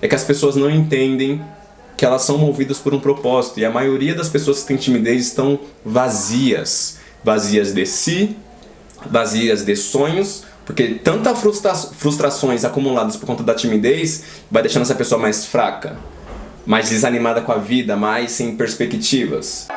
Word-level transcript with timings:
é 0.00 0.08
que 0.08 0.14
as 0.14 0.24
pessoas 0.24 0.56
não 0.56 0.70
entendem 0.70 1.42
que 1.96 2.04
elas 2.04 2.22
são 2.22 2.36
movidas 2.36 2.78
por 2.78 2.92
um 2.92 3.00
propósito 3.00 3.58
e 3.58 3.64
a 3.64 3.70
maioria 3.70 4.14
das 4.14 4.28
pessoas 4.28 4.60
que 4.60 4.68
têm 4.68 4.76
timidez 4.76 5.26
estão 5.26 5.58
vazias, 5.84 6.98
vazias 7.24 7.72
de 7.72 7.86
si, 7.86 8.36
vazias 9.10 9.64
de 9.64 9.74
sonhos, 9.74 10.44
porque 10.64 10.88
tanta 11.02 11.34
frustra 11.34 11.74
frustrações 11.74 12.64
acumuladas 12.64 13.16
por 13.16 13.26
conta 13.26 13.42
da 13.42 13.54
timidez 13.54 14.24
vai 14.50 14.62
deixando 14.62 14.82
essa 14.82 14.94
pessoa 14.94 15.20
mais 15.20 15.46
fraca, 15.46 15.96
mais 16.66 16.90
desanimada 16.90 17.40
com 17.40 17.52
a 17.52 17.58
vida, 17.58 17.96
mais 17.96 18.32
sem 18.32 18.56
perspectivas. 18.56 19.68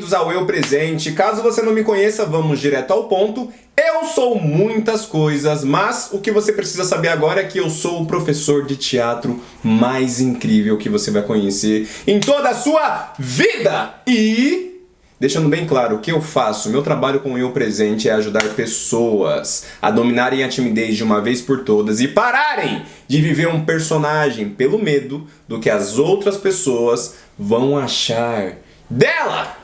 Bem-vindos 0.00 0.14
ao 0.14 0.32
Eu 0.32 0.46
Presente. 0.46 1.12
Caso 1.12 1.42
você 1.42 1.60
não 1.60 1.74
me 1.74 1.84
conheça, 1.84 2.24
vamos 2.24 2.58
direto 2.58 2.90
ao 2.90 3.04
ponto. 3.04 3.52
Eu 3.76 4.06
sou 4.06 4.40
muitas 4.40 5.04
coisas, 5.04 5.62
mas 5.62 6.08
o 6.10 6.20
que 6.20 6.30
você 6.30 6.54
precisa 6.54 6.84
saber 6.84 7.08
agora 7.08 7.42
é 7.42 7.44
que 7.44 7.58
eu 7.58 7.68
sou 7.68 8.00
o 8.00 8.06
professor 8.06 8.64
de 8.64 8.76
teatro 8.76 9.38
mais 9.62 10.18
incrível 10.18 10.78
que 10.78 10.88
você 10.88 11.10
vai 11.10 11.20
conhecer 11.20 11.86
em 12.06 12.18
toda 12.18 12.48
a 12.48 12.54
sua 12.54 13.12
vida! 13.18 13.96
E 14.06 14.68
Deixando 15.20 15.50
bem 15.50 15.66
claro, 15.66 15.96
o 15.96 15.98
que 15.98 16.10
eu 16.10 16.22
faço, 16.22 16.70
meu 16.70 16.80
trabalho 16.80 17.20
com 17.20 17.34
o 17.34 17.38
eu 17.38 17.50
presente 17.50 18.08
é 18.08 18.12
ajudar 18.12 18.54
pessoas 18.54 19.66
a 19.82 19.90
dominarem 19.90 20.42
a 20.42 20.48
timidez 20.48 20.96
de 20.96 21.04
uma 21.04 21.20
vez 21.20 21.42
por 21.42 21.62
todas 21.62 22.00
e 22.00 22.08
pararem 22.08 22.86
de 23.06 23.20
viver 23.20 23.48
um 23.48 23.66
personagem 23.66 24.48
pelo 24.48 24.78
medo 24.78 25.26
do 25.46 25.60
que 25.60 25.68
as 25.68 25.98
outras 25.98 26.38
pessoas 26.38 27.16
vão 27.38 27.76
achar 27.76 28.54
dela. 28.88 29.59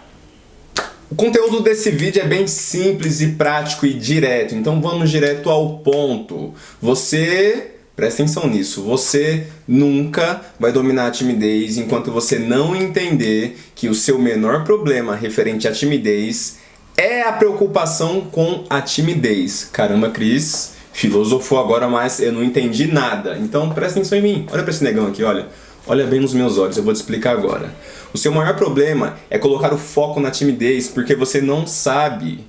O 1.09 1.15
conteúdo 1.15 1.61
desse 1.61 1.91
vídeo 1.91 2.21
é 2.21 2.27
bem 2.27 2.47
simples 2.49 3.21
e 3.21 3.29
prático 3.29 3.87
e 3.87 3.95
direto, 3.95 4.55
então 4.55 4.81
vamos 4.81 5.09
direto 5.09 5.51
ao 5.51 5.79
ponto. 5.79 6.53
Você 6.83 7.73
Presta 7.97 8.23
atenção 8.23 8.47
nisso. 8.47 8.83
Você 8.83 9.47
nunca 9.67 10.43
vai 10.61 10.71
dominar 10.71 11.07
a 11.07 11.11
timidez 11.11 11.79
enquanto 11.79 12.13
você 12.13 12.39
não 12.39 12.77
entender 12.77 13.57
que 13.75 13.89
o 13.89 13.95
seu 13.95 14.19
menor 14.19 14.65
problema 14.65 15.17
referente 15.17 15.67
à 15.67 15.73
timidez 15.73 16.59
é 16.95 17.23
a 17.23 17.33
preocupação 17.33 18.21
com 18.31 18.65
a 18.69 18.83
timidez. 18.83 19.71
Caramba, 19.73 20.11
Cris, 20.11 20.75
filosofou 20.93 21.59
agora, 21.59 21.89
mas 21.89 22.21
eu 22.21 22.33
não 22.33 22.45
entendi 22.45 22.87
nada. 22.87 23.39
Então 23.39 23.71
presta 23.71 23.99
atenção 23.99 24.19
em 24.19 24.23
mim. 24.23 24.47
Olha 24.53 24.63
para 24.63 24.73
esse 24.73 24.85
negão 24.85 25.07
aqui, 25.07 25.25
olha. 25.25 25.49
Olha 25.89 26.05
bem 26.05 26.19
nos 26.19 26.35
meus 26.35 26.59
olhos, 26.59 26.77
eu 26.77 26.83
vou 26.83 26.93
te 26.93 26.97
explicar 26.97 27.31
agora. 27.31 27.73
O 28.13 28.19
seu 28.19 28.33
maior 28.33 28.57
problema 28.57 29.17
é 29.31 29.39
colocar 29.39 29.73
o 29.73 29.79
foco 29.79 30.19
na 30.19 30.33
timidez 30.33 30.89
porque 30.89 31.15
você 31.15 31.41
não 31.41 31.65
sabe 31.65 32.41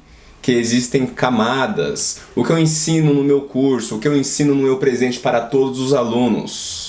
que 0.42 0.54
existem 0.54 1.06
camadas. 1.06 2.22
O 2.36 2.44
que 2.44 2.50
eu 2.50 2.58
ensino 2.58 3.14
no 3.14 3.24
meu 3.24 3.42
curso, 3.42 3.98
o 3.98 4.00
que 4.00 4.08
eu 4.08 4.18
ensino 4.18 4.56
no 4.56 4.64
meu 4.64 4.78
presente 4.78 5.20
para 5.20 5.42
todos 5.42 5.80
os 5.80 5.94
alunos. 5.94 6.87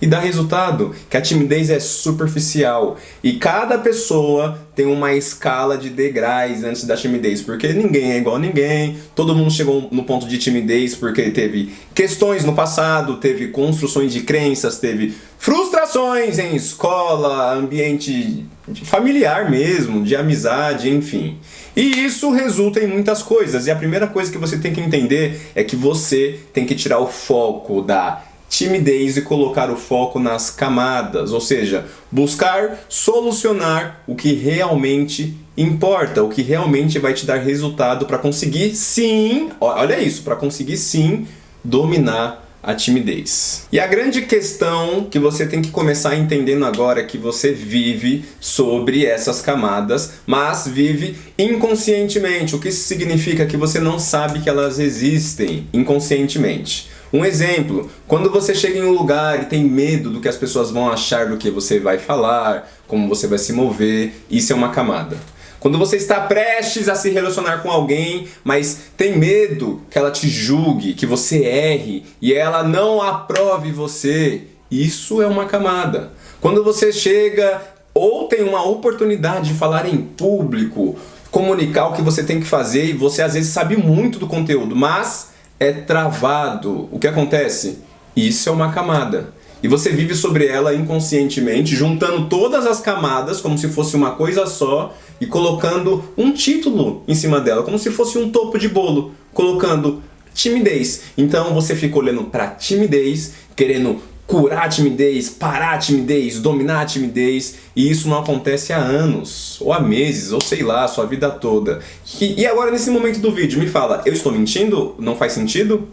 E 0.00 0.06
dá 0.06 0.18
resultado 0.18 0.94
que 1.10 1.16
a 1.16 1.20
timidez 1.20 1.68
é 1.68 1.78
superficial 1.78 2.96
e 3.22 3.34
cada 3.34 3.76
pessoa 3.76 4.58
tem 4.74 4.86
uma 4.86 5.12
escala 5.12 5.76
de 5.76 5.90
degraus 5.90 6.64
antes 6.64 6.84
da 6.84 6.96
timidez, 6.96 7.42
porque 7.42 7.68
ninguém 7.74 8.12
é 8.12 8.16
igual 8.16 8.36
a 8.36 8.38
ninguém, 8.38 8.96
todo 9.14 9.34
mundo 9.34 9.50
chegou 9.50 9.88
no 9.90 10.04
ponto 10.04 10.26
de 10.26 10.38
timidez 10.38 10.94
porque 10.94 11.30
teve 11.30 11.70
questões 11.94 12.46
no 12.46 12.54
passado, 12.54 13.18
teve 13.18 13.48
construções 13.48 14.10
de 14.12 14.20
crenças, 14.20 14.78
teve 14.78 15.14
frustrações 15.38 16.38
em 16.38 16.56
escola, 16.56 17.52
ambiente 17.52 18.46
familiar 18.84 19.50
mesmo, 19.50 20.02
de 20.02 20.16
amizade, 20.16 20.88
enfim. 20.88 21.38
E 21.76 22.04
isso 22.04 22.30
resulta 22.30 22.80
em 22.80 22.86
muitas 22.86 23.22
coisas. 23.22 23.66
E 23.66 23.70
a 23.70 23.76
primeira 23.76 24.06
coisa 24.06 24.30
que 24.30 24.38
você 24.38 24.58
tem 24.58 24.72
que 24.72 24.80
entender 24.80 25.40
é 25.54 25.62
que 25.62 25.76
você 25.76 26.38
tem 26.52 26.66
que 26.66 26.74
tirar 26.74 26.98
o 26.98 27.06
foco 27.06 27.82
da 27.82 28.22
timidez 28.50 29.16
e 29.16 29.22
colocar 29.22 29.70
o 29.70 29.76
foco 29.76 30.18
nas 30.18 30.50
camadas, 30.50 31.32
ou 31.32 31.40
seja, 31.40 31.86
buscar 32.10 32.84
solucionar 32.88 34.02
o 34.08 34.16
que 34.16 34.34
realmente 34.34 35.36
importa, 35.56 36.22
o 36.22 36.28
que 36.28 36.42
realmente 36.42 36.98
vai 36.98 37.14
te 37.14 37.24
dar 37.24 37.38
resultado 37.38 38.06
para 38.06 38.18
conseguir 38.18 38.74
sim, 38.74 39.50
olha 39.60 40.00
isso, 40.00 40.22
para 40.22 40.34
conseguir 40.34 40.76
sim 40.76 41.26
dominar 41.62 42.50
a 42.62 42.74
timidez. 42.74 43.66
E 43.72 43.80
a 43.80 43.86
grande 43.86 44.22
questão 44.22 45.04
que 45.04 45.18
você 45.18 45.46
tem 45.46 45.62
que 45.62 45.70
começar 45.70 46.16
entendendo 46.16 46.66
agora 46.66 47.00
é 47.00 47.04
que 47.04 47.16
você 47.16 47.52
vive 47.52 48.24
sobre 48.38 49.06
essas 49.06 49.40
camadas, 49.40 50.14
mas 50.26 50.66
vive 50.66 51.16
inconscientemente. 51.38 52.54
O 52.54 52.58
que 52.58 52.68
isso 52.68 52.86
significa? 52.86 53.46
Que 53.46 53.56
você 53.56 53.80
não 53.80 53.98
sabe 53.98 54.40
que 54.40 54.48
elas 54.48 54.78
existem 54.78 55.68
inconscientemente. 55.72 56.89
Um 57.12 57.24
exemplo, 57.24 57.90
quando 58.06 58.30
você 58.30 58.54
chega 58.54 58.78
em 58.78 58.84
um 58.84 58.92
lugar 58.92 59.42
e 59.42 59.46
tem 59.46 59.64
medo 59.64 60.10
do 60.10 60.20
que 60.20 60.28
as 60.28 60.36
pessoas 60.36 60.70
vão 60.70 60.88
achar 60.88 61.28
do 61.28 61.36
que 61.36 61.50
você 61.50 61.80
vai 61.80 61.98
falar, 61.98 62.70
como 62.86 63.08
você 63.08 63.26
vai 63.26 63.38
se 63.38 63.52
mover, 63.52 64.12
isso 64.30 64.52
é 64.52 64.56
uma 64.56 64.68
camada. 64.68 65.16
Quando 65.58 65.76
você 65.76 65.96
está 65.96 66.20
prestes 66.20 66.88
a 66.88 66.94
se 66.94 67.10
relacionar 67.10 67.58
com 67.58 67.70
alguém, 67.70 68.28
mas 68.44 68.78
tem 68.96 69.18
medo 69.18 69.82
que 69.90 69.98
ela 69.98 70.10
te 70.10 70.28
julgue, 70.28 70.94
que 70.94 71.04
você 71.04 71.44
erre 71.44 72.04
e 72.22 72.32
ela 72.32 72.62
não 72.62 73.02
aprove 73.02 73.72
você, 73.72 74.42
isso 74.70 75.20
é 75.20 75.26
uma 75.26 75.46
camada. 75.46 76.12
Quando 76.40 76.62
você 76.62 76.92
chega 76.92 77.60
ou 77.92 78.28
tem 78.28 78.42
uma 78.42 78.66
oportunidade 78.66 79.48
de 79.48 79.54
falar 79.54 79.86
em 79.86 79.98
público, 79.98 80.96
comunicar 81.30 81.88
o 81.88 81.92
que 81.92 82.02
você 82.02 82.22
tem 82.22 82.40
que 82.40 82.46
fazer 82.46 82.84
e 82.84 82.92
você 82.92 83.20
às 83.20 83.34
vezes 83.34 83.52
sabe 83.52 83.76
muito 83.76 84.18
do 84.18 84.26
conteúdo, 84.28 84.74
mas 84.76 85.29
é 85.60 85.72
travado. 85.72 86.88
O 86.90 86.98
que 86.98 87.06
acontece? 87.06 87.80
Isso 88.16 88.48
é 88.48 88.52
uma 88.52 88.72
camada. 88.72 89.34
E 89.62 89.68
você 89.68 89.90
vive 89.90 90.14
sobre 90.14 90.46
ela 90.46 90.74
inconscientemente, 90.74 91.76
juntando 91.76 92.26
todas 92.28 92.66
as 92.66 92.80
camadas 92.80 93.42
como 93.42 93.58
se 93.58 93.68
fosse 93.68 93.94
uma 93.94 94.12
coisa 94.12 94.46
só 94.46 94.96
e 95.20 95.26
colocando 95.26 96.02
um 96.16 96.32
título 96.32 97.02
em 97.06 97.14
cima 97.14 97.40
dela, 97.40 97.62
como 97.62 97.78
se 97.78 97.90
fosse 97.90 98.16
um 98.16 98.30
topo 98.30 98.58
de 98.58 98.70
bolo, 98.70 99.12
colocando 99.34 100.02
timidez. 100.32 101.02
Então 101.18 101.52
você 101.52 101.76
fica 101.76 101.98
olhando 101.98 102.24
para 102.24 102.46
timidez, 102.48 103.34
querendo 103.54 104.00
curar 104.30 104.66
a 104.66 104.68
timidez, 104.68 105.28
parar 105.28 105.74
a 105.74 105.78
timidez, 105.78 106.38
dominar 106.38 106.82
a 106.82 106.86
timidez, 106.86 107.56
e 107.74 107.90
isso 107.90 108.08
não 108.08 108.20
acontece 108.20 108.72
há 108.72 108.78
anos, 108.78 109.60
ou 109.60 109.72
há 109.72 109.80
meses, 109.80 110.30
ou 110.30 110.40
sei 110.40 110.62
lá, 110.62 110.86
sua 110.86 111.04
vida 111.04 111.28
toda. 111.28 111.80
E, 112.20 112.40
e 112.40 112.46
agora, 112.46 112.70
nesse 112.70 112.90
momento 112.90 113.18
do 113.18 113.32
vídeo, 113.32 113.58
me 113.58 113.66
fala, 113.66 114.02
eu 114.06 114.12
estou 114.12 114.30
mentindo? 114.30 114.94
Não 115.00 115.16
faz 115.16 115.32
sentido? 115.32 115.88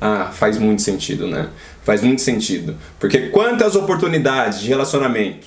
Ah, 0.00 0.30
faz 0.32 0.56
muito 0.56 0.80
sentido, 0.80 1.26
né? 1.26 1.50
Faz 1.84 2.02
muito 2.02 2.22
sentido. 2.22 2.76
Porque 2.98 3.28
quantas 3.28 3.76
oportunidades 3.76 4.62
de 4.62 4.68
relacionamento, 4.68 5.46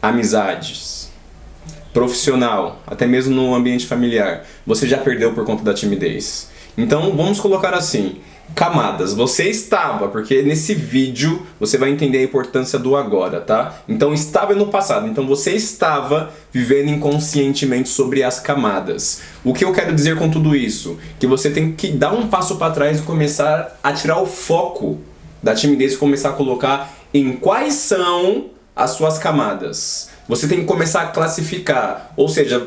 amizades, 0.00 1.10
profissional, 1.92 2.82
até 2.86 3.06
mesmo 3.06 3.34
no 3.34 3.54
ambiente 3.54 3.86
familiar, 3.86 4.46
você 4.66 4.88
já 4.88 4.96
perdeu 4.96 5.34
por 5.34 5.44
conta 5.44 5.62
da 5.62 5.74
timidez? 5.74 6.48
Então, 6.78 7.14
vamos 7.14 7.38
colocar 7.40 7.74
assim: 7.74 8.16
camadas. 8.54 9.12
Você 9.12 9.44
estava, 9.50 10.08
porque 10.08 10.42
nesse 10.42 10.74
vídeo 10.74 11.46
você 11.60 11.76
vai 11.76 11.90
entender 11.90 12.18
a 12.18 12.22
importância 12.22 12.78
do 12.78 12.96
agora, 12.96 13.40
tá? 13.40 13.80
Então 13.88 14.14
estava 14.14 14.54
no 14.54 14.68
passado, 14.68 15.06
então 15.06 15.26
você 15.26 15.52
estava 15.52 16.30
vivendo 16.52 16.88
inconscientemente 16.88 17.88
sobre 17.88 18.22
as 18.22 18.40
camadas. 18.40 19.20
O 19.44 19.52
que 19.52 19.64
eu 19.64 19.72
quero 19.72 19.94
dizer 19.94 20.16
com 20.16 20.30
tudo 20.30 20.56
isso? 20.56 20.98
Que 21.18 21.26
você 21.26 21.50
tem 21.50 21.72
que 21.72 21.88
dar 21.88 22.12
um 22.12 22.28
passo 22.28 22.56
para 22.56 22.72
trás 22.72 22.98
e 22.98 23.02
começar 23.02 23.78
a 23.82 23.92
tirar 23.92 24.20
o 24.20 24.26
foco 24.26 24.98
da 25.42 25.54
timidez 25.54 25.94
e 25.94 25.96
começar 25.98 26.30
a 26.30 26.32
colocar 26.32 26.94
em 27.12 27.32
quais 27.32 27.74
são 27.74 28.46
as 28.74 28.90
suas 28.92 29.18
camadas. 29.18 30.10
Você 30.28 30.48
tem 30.48 30.60
que 30.60 30.64
começar 30.64 31.02
a 31.02 31.06
classificar, 31.06 32.12
ou 32.16 32.28
seja, 32.28 32.66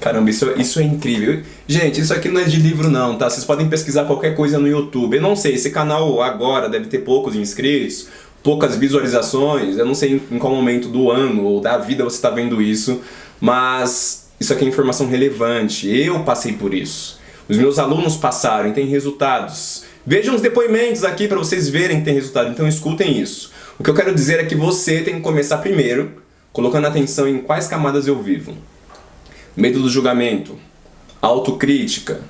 Caramba, 0.00 0.30
isso, 0.30 0.52
isso 0.56 0.78
é 0.78 0.84
incrível. 0.84 1.42
Gente, 1.66 2.00
isso 2.00 2.14
aqui 2.14 2.28
não 2.28 2.40
é 2.40 2.44
de 2.44 2.58
livro 2.58 2.88
não, 2.88 3.16
tá? 3.16 3.28
Vocês 3.28 3.44
podem 3.44 3.68
pesquisar 3.68 4.04
qualquer 4.04 4.34
coisa 4.36 4.58
no 4.58 4.68
YouTube. 4.68 5.16
Eu 5.16 5.22
não 5.22 5.34
sei, 5.34 5.54
esse 5.54 5.70
canal 5.70 6.22
agora 6.22 6.68
deve 6.68 6.86
ter 6.86 6.98
poucos 6.98 7.34
inscritos, 7.34 8.08
poucas 8.42 8.76
visualizações. 8.76 9.76
Eu 9.76 9.84
não 9.84 9.94
sei 9.94 10.22
em 10.30 10.38
qual 10.38 10.54
momento 10.54 10.88
do 10.88 11.10
ano 11.10 11.44
ou 11.44 11.60
da 11.60 11.78
vida 11.78 12.04
você 12.04 12.16
está 12.16 12.30
vendo 12.30 12.62
isso, 12.62 13.00
mas 13.40 14.28
isso 14.38 14.52
aqui 14.52 14.64
é 14.64 14.68
informação 14.68 15.08
relevante. 15.08 15.88
Eu 15.88 16.20
passei 16.20 16.52
por 16.52 16.72
isso. 16.72 17.18
Os 17.48 17.56
meus 17.56 17.78
alunos 17.78 18.16
passaram 18.16 18.68
e 18.68 18.72
têm 18.72 18.86
resultados. 18.86 19.84
Vejam 20.06 20.34
os 20.34 20.40
depoimentos 20.40 21.02
aqui 21.02 21.26
para 21.26 21.38
vocês 21.38 21.68
verem 21.68 21.98
que 21.98 22.04
tem 22.04 22.14
resultado, 22.14 22.50
então 22.50 22.68
escutem 22.68 23.20
isso. 23.20 23.50
O 23.78 23.82
que 23.82 23.90
eu 23.90 23.94
quero 23.94 24.14
dizer 24.14 24.38
é 24.38 24.44
que 24.44 24.54
você 24.54 25.00
tem 25.00 25.16
que 25.16 25.20
começar 25.22 25.58
primeiro 25.58 26.12
colocando 26.52 26.86
atenção 26.86 27.28
em 27.28 27.38
quais 27.38 27.66
camadas 27.68 28.06
eu 28.06 28.20
vivo 28.22 28.56
medo 29.58 29.82
do 29.82 29.90
julgamento, 29.90 30.56
autocrítica, 31.20 32.20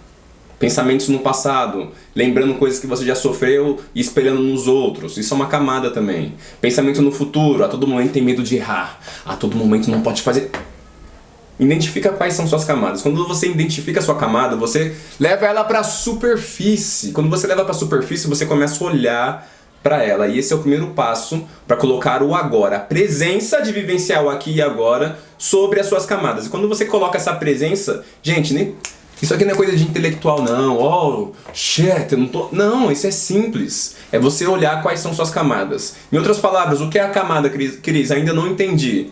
pensamentos 0.58 1.08
no 1.08 1.18
passado, 1.18 1.90
lembrando 2.16 2.54
coisas 2.54 2.80
que 2.80 2.86
você 2.86 3.04
já 3.04 3.14
sofreu 3.14 3.78
e 3.94 4.00
espelhando 4.00 4.40
nos 4.40 4.66
outros. 4.66 5.18
Isso 5.18 5.34
é 5.34 5.36
uma 5.36 5.46
camada 5.46 5.90
também. 5.90 6.32
Pensamento 6.58 7.02
no 7.02 7.12
futuro, 7.12 7.62
a 7.62 7.68
todo 7.68 7.86
momento 7.86 8.12
tem 8.12 8.22
medo 8.22 8.42
de 8.42 8.56
errar, 8.56 8.98
a 9.26 9.36
todo 9.36 9.54
momento 9.58 9.90
não 9.90 10.00
pode 10.00 10.22
fazer. 10.22 10.50
Identifica 11.60 12.10
quais 12.12 12.32
são 12.32 12.46
suas 12.46 12.64
camadas. 12.64 13.02
Quando 13.02 13.28
você 13.28 13.50
identifica 13.50 14.00
a 14.00 14.02
sua 14.02 14.14
camada, 14.14 14.56
você 14.56 14.96
leva 15.20 15.44
ela 15.44 15.64
para 15.64 15.80
a 15.80 15.84
superfície. 15.84 17.12
Quando 17.12 17.28
você 17.28 17.46
leva 17.46 17.62
para 17.62 17.72
a 17.72 17.78
superfície, 17.78 18.26
você 18.26 18.46
começa 18.46 18.82
a 18.82 18.86
olhar 18.86 19.57
para 19.82 20.02
ela. 20.02 20.26
E 20.26 20.38
esse 20.38 20.52
é 20.52 20.56
o 20.56 20.60
primeiro 20.60 20.88
passo 20.88 21.46
para 21.66 21.76
colocar 21.76 22.22
o 22.22 22.34
agora, 22.34 22.76
a 22.76 22.80
presença 22.80 23.60
de 23.62 23.72
vivenciar 23.72 24.24
o 24.24 24.28
aqui 24.28 24.52
e 24.52 24.62
agora 24.62 25.18
sobre 25.36 25.80
as 25.80 25.86
suas 25.86 26.04
camadas. 26.04 26.46
E 26.46 26.48
quando 26.50 26.68
você 26.68 26.84
coloca 26.84 27.16
essa 27.16 27.34
presença, 27.34 28.04
gente, 28.22 28.52
nem 28.52 28.74
isso 29.20 29.34
aqui 29.34 29.44
não 29.44 29.52
é 29.52 29.56
coisa 29.56 29.76
de 29.76 29.82
intelectual 29.82 30.42
não. 30.42 30.78
Oh, 30.78 31.32
shit, 31.52 32.12
eu 32.12 32.18
não 32.18 32.28
tô. 32.28 32.48
Não, 32.52 32.90
isso 32.90 33.06
é 33.06 33.10
simples. 33.10 33.96
É 34.12 34.18
você 34.18 34.46
olhar 34.46 34.80
quais 34.80 35.00
são 35.00 35.12
suas 35.12 35.30
camadas. 35.30 35.96
Em 36.12 36.16
outras 36.16 36.38
palavras, 36.38 36.80
o 36.80 36.88
que 36.88 36.98
é 36.98 37.02
a 37.02 37.10
camada, 37.10 37.50
Cris? 37.50 38.10
Ainda 38.12 38.32
não 38.32 38.46
entendi. 38.46 39.08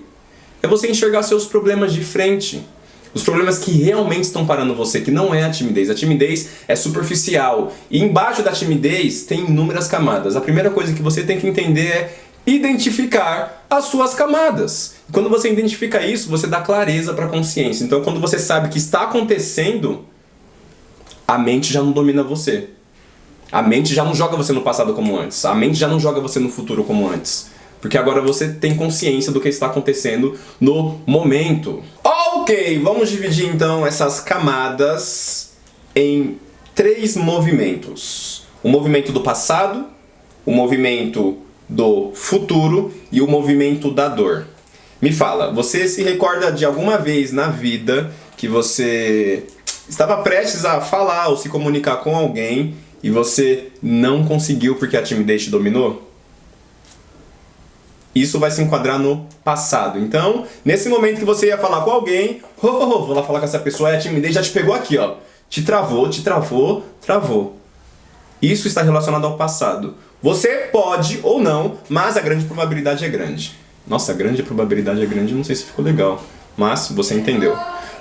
É 0.62 0.68
você 0.68 0.88
enxergar 0.88 1.22
seus 1.22 1.44
problemas 1.44 1.92
de 1.92 2.04
frente. 2.04 2.64
Os 3.14 3.22
problemas 3.22 3.58
que 3.58 3.70
realmente 3.70 4.24
estão 4.24 4.46
parando 4.46 4.74
você, 4.74 5.00
que 5.00 5.10
não 5.10 5.34
é 5.34 5.44
a 5.44 5.50
timidez. 5.50 5.88
A 5.88 5.94
timidez 5.94 6.48
é 6.68 6.76
superficial. 6.76 7.72
E 7.90 8.02
embaixo 8.02 8.42
da 8.42 8.52
timidez 8.52 9.24
tem 9.24 9.40
inúmeras 9.40 9.88
camadas. 9.88 10.36
A 10.36 10.40
primeira 10.40 10.70
coisa 10.70 10.92
que 10.92 11.02
você 11.02 11.22
tem 11.22 11.40
que 11.40 11.46
entender 11.46 11.86
é 11.86 12.18
identificar 12.46 13.66
as 13.68 13.86
suas 13.86 14.14
camadas. 14.14 14.94
Quando 15.12 15.28
você 15.28 15.50
identifica 15.50 16.04
isso, 16.06 16.28
você 16.28 16.46
dá 16.46 16.60
clareza 16.60 17.12
para 17.12 17.26
a 17.26 17.28
consciência. 17.28 17.84
Então, 17.84 18.02
quando 18.02 18.20
você 18.20 18.38
sabe 18.38 18.68
que 18.68 18.78
está 18.78 19.02
acontecendo, 19.02 20.04
a 21.26 21.38
mente 21.38 21.72
já 21.72 21.82
não 21.82 21.92
domina 21.92 22.22
você. 22.22 22.70
A 23.50 23.62
mente 23.62 23.94
já 23.94 24.04
não 24.04 24.14
joga 24.14 24.36
você 24.36 24.52
no 24.52 24.62
passado 24.62 24.92
como 24.94 25.18
antes. 25.18 25.44
A 25.44 25.54
mente 25.54 25.74
já 25.76 25.88
não 25.88 25.98
joga 25.98 26.20
você 26.20 26.38
no 26.38 26.48
futuro 26.48 26.84
como 26.84 27.08
antes. 27.08 27.48
Porque 27.80 27.98
agora 27.98 28.20
você 28.20 28.48
tem 28.48 28.74
consciência 28.76 29.32
do 29.32 29.40
que 29.40 29.48
está 29.48 29.66
acontecendo 29.66 30.36
no 30.60 31.00
momento. 31.06 31.82
Ok, 32.48 32.78
vamos 32.78 33.10
dividir 33.10 33.48
então 33.48 33.84
essas 33.84 34.20
camadas 34.20 35.50
em 35.96 36.38
três 36.76 37.16
movimentos: 37.16 38.44
o 38.62 38.68
movimento 38.68 39.10
do 39.10 39.20
passado, 39.20 39.86
o 40.44 40.52
movimento 40.52 41.38
do 41.68 42.12
futuro 42.14 42.94
e 43.10 43.20
o 43.20 43.26
movimento 43.26 43.90
da 43.90 44.06
dor. 44.06 44.46
Me 45.02 45.10
fala, 45.10 45.52
você 45.52 45.88
se 45.88 46.04
recorda 46.04 46.52
de 46.52 46.64
alguma 46.64 46.96
vez 46.96 47.32
na 47.32 47.48
vida 47.48 48.12
que 48.36 48.46
você 48.46 49.42
estava 49.88 50.18
prestes 50.18 50.64
a 50.64 50.80
falar 50.80 51.26
ou 51.26 51.36
se 51.36 51.48
comunicar 51.48 51.96
com 51.96 52.14
alguém 52.14 52.76
e 53.02 53.10
você 53.10 53.72
não 53.82 54.24
conseguiu 54.24 54.76
porque 54.76 54.96
a 54.96 55.02
timidez 55.02 55.42
te 55.42 55.50
dominou? 55.50 56.05
Isso 58.16 58.38
vai 58.38 58.50
se 58.50 58.62
enquadrar 58.62 58.98
no 58.98 59.26
passado. 59.44 59.98
Então, 59.98 60.46
nesse 60.64 60.88
momento 60.88 61.18
que 61.18 61.24
você 61.26 61.48
ia 61.48 61.58
falar 61.58 61.82
com 61.82 61.90
alguém, 61.90 62.40
oh, 62.62 62.66
oh, 62.66 62.82
oh, 62.84 63.04
vou 63.04 63.14
lá 63.14 63.22
falar 63.22 63.40
com 63.40 63.44
essa 63.44 63.58
pessoa, 63.58 63.90
e 63.90 63.96
a 63.96 63.98
timidez 63.98 64.34
já 64.34 64.42
te 64.42 64.50
pegou 64.52 64.74
aqui, 64.74 64.96
ó. 64.96 65.16
Te 65.50 65.62
travou, 65.62 66.08
te 66.08 66.22
travou, 66.22 66.82
travou. 67.02 67.58
Isso 68.40 68.66
está 68.66 68.80
relacionado 68.80 69.26
ao 69.26 69.36
passado. 69.36 69.96
Você 70.22 70.70
pode 70.72 71.20
ou 71.22 71.38
não, 71.38 71.76
mas 71.90 72.16
a 72.16 72.22
grande 72.22 72.46
probabilidade 72.46 73.04
é 73.04 73.08
grande. 73.10 73.54
Nossa, 73.86 74.12
a 74.12 74.14
grande 74.14 74.42
probabilidade 74.42 75.02
é 75.02 75.06
grande, 75.06 75.34
não 75.34 75.44
sei 75.44 75.54
se 75.54 75.64
ficou 75.64 75.84
legal, 75.84 76.22
mas 76.56 76.88
você 76.88 77.16
entendeu. 77.16 77.54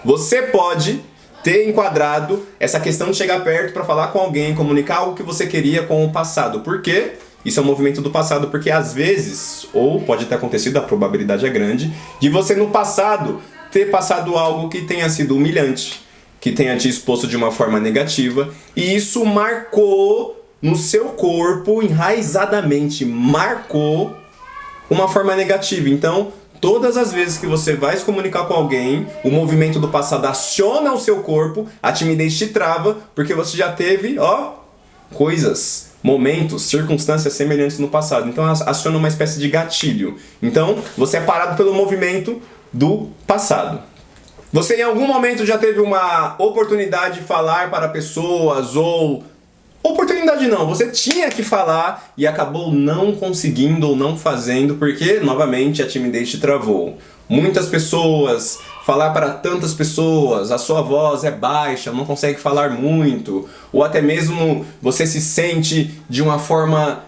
Você 0.06 0.44
pode 0.44 1.03
ter 1.44 1.67
enquadrado 1.67 2.41
essa 2.57 2.79
questão 2.79 3.12
de 3.12 3.17
chegar 3.17 3.44
perto 3.44 3.73
para 3.73 3.83
falar 3.83 4.07
com 4.07 4.19
alguém, 4.19 4.56
comunicar 4.56 5.00
algo 5.00 5.13
que 5.13 5.23
você 5.23 5.45
queria 5.45 5.83
com 5.83 6.06
o 6.06 6.12
passado. 6.13 6.62
Por 6.62 6.81
quê? 6.81 7.17
Isso 7.45 7.59
é 7.59 7.63
um 7.63 7.65
movimento 7.65 8.01
do 8.01 8.09
passado, 8.09 8.47
porque 8.47 8.71
às 8.71 8.92
vezes, 8.92 9.68
ou 9.71 10.01
pode 10.01 10.25
ter 10.25 10.33
acontecido, 10.33 10.77
a 10.77 10.81
probabilidade 10.81 11.45
é 11.45 11.50
grande, 11.50 11.94
de 12.19 12.27
você 12.27 12.56
no 12.56 12.71
passado 12.71 13.39
ter 13.71 13.92
passado 13.92 14.36
algo 14.36 14.68
que 14.68 14.81
tenha 14.81 15.07
sido 15.09 15.36
humilhante, 15.36 16.01
que 16.42 16.51
tenha 16.51 16.75
te 16.75 16.89
exposto 16.89 17.27
de 17.27 17.38
uma 17.38 17.51
forma 17.51 17.80
negativa, 17.80 18.50
e 18.75 18.95
isso 18.95 19.24
marcou 19.25 20.44
no 20.62 20.75
seu 20.75 21.09
corpo, 21.09 21.83
enraizadamente, 21.83 23.06
marcou 23.06 24.15
uma 24.89 25.07
forma 25.07 25.36
negativa. 25.36 25.89
Então, 25.89 26.31
todas 26.59 26.98
as 26.98 27.13
vezes 27.13 27.38
que 27.38 27.45
você 27.45 27.75
vai 27.75 27.95
se 27.95 28.03
comunicar 28.03 28.45
com 28.45 28.53
alguém, 28.53 29.06
o 29.24 29.30
movimento 29.30 29.80
do 29.80 29.89
passado 29.89 30.25
aciona 30.25 30.94
o 30.94 31.00
seu 31.00 31.18
corpo, 31.18 31.68
a 31.83 31.91
timidez 31.91 32.38
te 32.38 32.48
trava, 32.48 32.98
porque 33.13 33.33
você 33.36 33.56
já 33.57 33.71
teve, 33.71 34.18
ó, 34.18 34.53
coisas 35.13 35.94
momentos, 36.05 36.61
circunstâncias 36.61 37.33
semelhantes 37.33 37.79
no 37.79 37.87
passado. 37.87 38.29
Então 38.29 38.45
aciona 38.45 38.95
uma 38.95 39.07
espécie 39.07 39.39
de 39.39 39.49
gatilho. 39.49 40.17
Então 40.39 40.77
você 40.95 41.17
é 41.17 41.21
parado 41.21 41.57
pelo 41.57 41.73
movimento 41.73 42.39
do 42.71 43.09
passado. 43.25 43.81
Você 44.53 44.75
em 44.75 44.83
algum 44.83 45.07
momento 45.07 45.43
já 45.47 45.57
teve 45.57 45.79
uma 45.81 46.35
oportunidade 46.37 47.21
de 47.21 47.25
falar 47.25 47.71
para 47.71 47.89
pessoas 47.89 48.75
ou 48.75 49.23
oportunidade 49.81 50.47
não, 50.47 50.67
você 50.67 50.91
tinha 50.91 51.27
que 51.29 51.41
falar 51.41 52.13
e 52.15 52.27
acabou 52.27 52.71
não 52.71 53.15
conseguindo 53.15 53.89
ou 53.89 53.95
não 53.95 54.15
fazendo 54.15 54.75
porque 54.75 55.19
novamente 55.21 55.81
a 55.81 55.87
timidez 55.87 56.29
te 56.29 56.37
travou. 56.37 56.99
Muitas 57.27 57.67
pessoas 57.67 58.59
falar 58.85 59.09
para 59.09 59.31
tantas 59.31 59.73
pessoas, 59.73 60.51
a 60.51 60.59
sua 60.59 60.83
voz 60.83 61.23
é 61.23 61.31
baixa, 61.31 61.91
não 61.91 62.05
consegue 62.05 62.39
falar 62.39 62.69
muito, 62.69 63.49
ou 63.73 63.83
até 63.83 63.99
mesmo 63.99 64.63
você 64.79 65.07
se 65.07 65.19
sente 65.19 65.99
de 66.07 66.21
uma 66.21 66.37
forma 66.37 67.03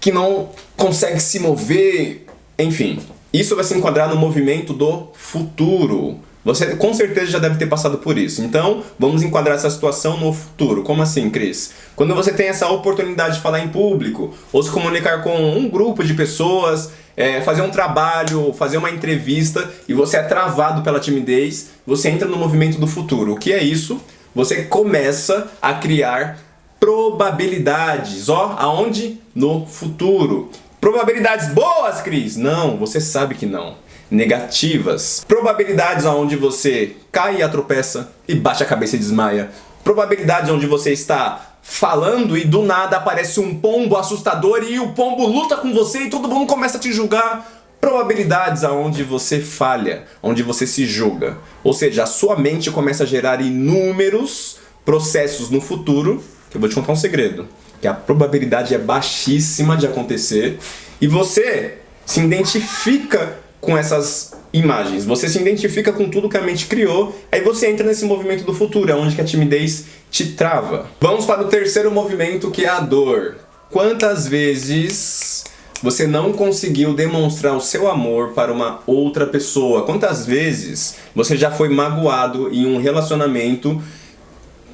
que 0.00 0.10
não 0.10 0.48
consegue 0.76 1.20
se 1.20 1.38
mover, 1.38 2.26
enfim. 2.58 2.98
Isso 3.32 3.54
vai 3.54 3.64
se 3.64 3.76
enquadrar 3.78 4.08
no 4.08 4.16
movimento 4.16 4.72
do 4.72 5.06
futuro. 5.14 6.18
Você 6.44 6.74
com 6.74 6.92
certeza 6.92 7.30
já 7.30 7.38
deve 7.38 7.56
ter 7.56 7.66
passado 7.66 7.98
por 7.98 8.18
isso. 8.18 8.42
Então, 8.42 8.82
vamos 8.98 9.22
enquadrar 9.22 9.54
essa 9.54 9.70
situação 9.70 10.16
no 10.16 10.32
futuro. 10.32 10.82
Como 10.82 11.02
assim, 11.02 11.30
Cris? 11.30 11.72
Quando 11.94 12.16
você 12.16 12.32
tem 12.32 12.48
essa 12.48 12.68
oportunidade 12.68 13.36
de 13.36 13.42
falar 13.42 13.60
em 13.60 13.68
público, 13.68 14.34
ou 14.52 14.60
se 14.60 14.70
comunicar 14.70 15.22
com 15.22 15.36
um 15.56 15.68
grupo 15.68 16.02
de 16.02 16.14
pessoas, 16.14 16.90
é, 17.16 17.40
fazer 17.40 17.62
um 17.62 17.70
trabalho, 17.70 18.52
fazer 18.52 18.76
uma 18.76 18.90
entrevista 18.90 19.68
e 19.88 19.94
você 19.94 20.18
é 20.18 20.22
travado 20.22 20.82
pela 20.82 21.00
timidez, 21.00 21.70
você 21.86 22.10
entra 22.10 22.28
no 22.28 22.36
movimento 22.36 22.78
do 22.78 22.86
futuro. 22.86 23.32
O 23.32 23.38
que 23.38 23.52
é 23.52 23.62
isso? 23.62 24.00
Você 24.34 24.64
começa 24.64 25.50
a 25.62 25.74
criar 25.74 26.38
probabilidades. 26.78 28.28
Ó, 28.28 28.54
aonde? 28.58 29.18
No 29.34 29.66
futuro. 29.66 30.50
Probabilidades 30.80 31.48
boas, 31.48 32.00
Cris? 32.02 32.36
Não, 32.36 32.76
você 32.76 33.00
sabe 33.00 33.34
que 33.34 33.46
não. 33.46 33.76
Negativas. 34.10 35.24
Probabilidades 35.26 36.04
onde 36.04 36.36
você 36.36 36.96
cai 37.10 37.38
e 37.38 37.42
atropeça 37.42 38.12
e 38.28 38.34
bate 38.34 38.62
a 38.62 38.66
cabeça 38.66 38.94
e 38.94 38.98
desmaia. 38.98 39.50
Probabilidades 39.82 40.50
onde 40.50 40.66
você 40.66 40.92
está 40.92 41.55
falando 41.68 42.38
e 42.38 42.44
do 42.44 42.62
nada 42.62 42.96
aparece 42.96 43.40
um 43.40 43.58
pombo 43.58 43.96
assustador 43.96 44.62
e 44.62 44.78
o 44.78 44.92
pombo 44.92 45.26
luta 45.26 45.56
com 45.56 45.74
você 45.74 46.04
e 46.04 46.10
todo 46.10 46.28
mundo 46.28 46.46
começa 46.46 46.78
a 46.78 46.80
te 46.80 46.92
julgar. 46.92 47.52
Probabilidades 47.80 48.64
aonde 48.64 49.02
você 49.02 49.40
falha, 49.40 50.04
onde 50.22 50.42
você 50.42 50.66
se 50.66 50.86
julga. 50.86 51.36
Ou 51.62 51.74
seja, 51.74 52.04
a 52.04 52.06
sua 52.06 52.36
mente 52.36 52.70
começa 52.70 53.02
a 53.02 53.06
gerar 53.06 53.40
inúmeros 53.42 54.58
processos 54.84 55.50
no 55.50 55.60
futuro, 55.60 56.24
que 56.48 56.56
eu 56.56 56.60
vou 56.60 56.70
te 56.70 56.74
contar 56.74 56.92
um 56.92 56.96
segredo, 56.96 57.46
que 57.80 57.86
a 57.86 57.92
probabilidade 57.92 58.74
é 58.74 58.78
baixíssima 58.78 59.76
de 59.76 59.86
acontecer 59.86 60.58
e 61.00 61.06
você 61.06 61.78
se 62.06 62.20
identifica 62.20 63.38
com 63.60 63.76
essas 63.76 64.35
imagens. 64.52 65.04
Você 65.04 65.28
se 65.28 65.38
identifica 65.38 65.92
com 65.92 66.08
tudo 66.08 66.28
que 66.28 66.36
a 66.36 66.42
mente 66.42 66.66
criou, 66.66 67.16
aí 67.30 67.40
você 67.40 67.68
entra 67.68 67.86
nesse 67.86 68.04
movimento 68.04 68.44
do 68.44 68.54
futuro, 68.54 68.90
é 68.90 68.94
onde 68.94 69.14
que 69.14 69.20
a 69.20 69.24
timidez 69.24 69.86
te 70.10 70.32
trava. 70.32 70.86
Vamos 71.00 71.26
para 71.26 71.42
o 71.42 71.48
terceiro 71.48 71.90
movimento, 71.90 72.50
que 72.50 72.64
é 72.64 72.68
a 72.68 72.80
dor. 72.80 73.36
Quantas 73.70 74.26
vezes 74.26 75.44
você 75.82 76.06
não 76.06 76.32
conseguiu 76.32 76.94
demonstrar 76.94 77.54
o 77.54 77.60
seu 77.60 77.88
amor 77.88 78.30
para 78.30 78.52
uma 78.52 78.80
outra 78.86 79.26
pessoa? 79.26 79.82
Quantas 79.82 80.24
vezes 80.24 80.96
você 81.14 81.36
já 81.36 81.50
foi 81.50 81.68
magoado 81.68 82.48
em 82.52 82.66
um 82.66 82.78
relacionamento 82.78 83.82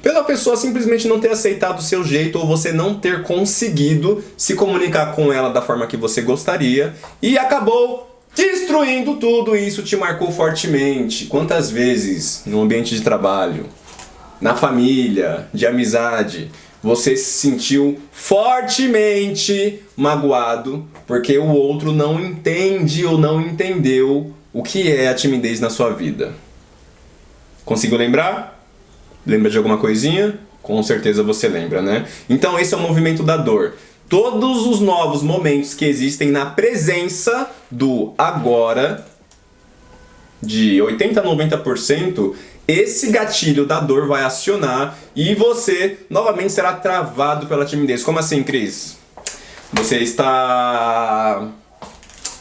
pela 0.01 0.23
pessoa 0.23 0.57
simplesmente 0.57 1.07
não 1.07 1.19
ter 1.19 1.29
aceitado 1.29 1.79
o 1.79 1.81
seu 1.81 2.03
jeito 2.03 2.37
ou 2.37 2.45
você 2.45 2.73
não 2.73 2.95
ter 2.95 3.23
conseguido 3.23 4.21
se 4.35 4.53
comunicar 4.53 5.15
com 5.15 5.31
ela 5.31 5.49
da 5.49 5.61
forma 5.61 5.87
que 5.87 5.95
você 5.95 6.21
gostaria 6.21 6.93
e 7.21 7.37
acabou 7.37 8.12
destruindo 8.35 9.15
tudo 9.15 9.55
isso 9.55 9.83
te 9.83 9.95
marcou 9.95 10.31
fortemente. 10.31 11.25
Quantas 11.25 11.69
vezes 11.69 12.43
no 12.45 12.61
ambiente 12.61 12.95
de 12.95 13.01
trabalho, 13.01 13.65
na 14.41 14.55
família, 14.55 15.47
de 15.53 15.65
amizade, 15.65 16.51
você 16.81 17.15
se 17.15 17.39
sentiu 17.39 17.97
fortemente 18.11 19.81
magoado 19.95 20.85
porque 21.07 21.37
o 21.37 21.49
outro 21.49 21.91
não 21.91 22.19
entende 22.19 23.05
ou 23.05 23.17
não 23.17 23.39
entendeu 23.39 24.33
o 24.51 24.61
que 24.61 24.91
é 24.91 25.07
a 25.07 25.13
timidez 25.13 25.59
na 25.59 25.69
sua 25.69 25.91
vida. 25.91 26.33
Conseguiu 27.63 27.97
lembrar? 27.97 28.67
Lembra 29.25 29.49
de 29.49 29.57
alguma 29.57 29.77
coisinha? 29.77 30.37
Com 30.61 30.81
certeza 30.83 31.23
você 31.23 31.47
lembra, 31.47 31.81
né? 31.81 32.05
Então 32.29 32.59
esse 32.59 32.73
é 32.73 32.77
o 32.77 32.81
movimento 32.81 33.23
da 33.23 33.37
dor 33.37 33.73
todos 34.13 34.67
os 34.67 34.79
novos 34.79 35.23
momentos 35.23 35.73
que 35.73 35.83
existem 35.85 36.29
na 36.29 36.45
presença 36.45 37.49
do 37.71 38.13
agora 38.15 39.07
de 40.39 40.79
80 40.79 41.19
a 41.19 41.23
90%, 41.23 42.35
esse 42.67 43.09
gatilho 43.09 43.65
da 43.65 43.79
dor 43.79 44.05
vai 44.07 44.21
acionar 44.21 44.95
e 45.15 45.33
você 45.33 45.97
novamente 46.11 46.51
será 46.51 46.73
travado 46.73 47.47
pela 47.47 47.65
timidez. 47.65 48.03
Como 48.03 48.19
assim, 48.19 48.43
Cris? 48.43 48.99
Você 49.73 49.97
está 49.97 51.49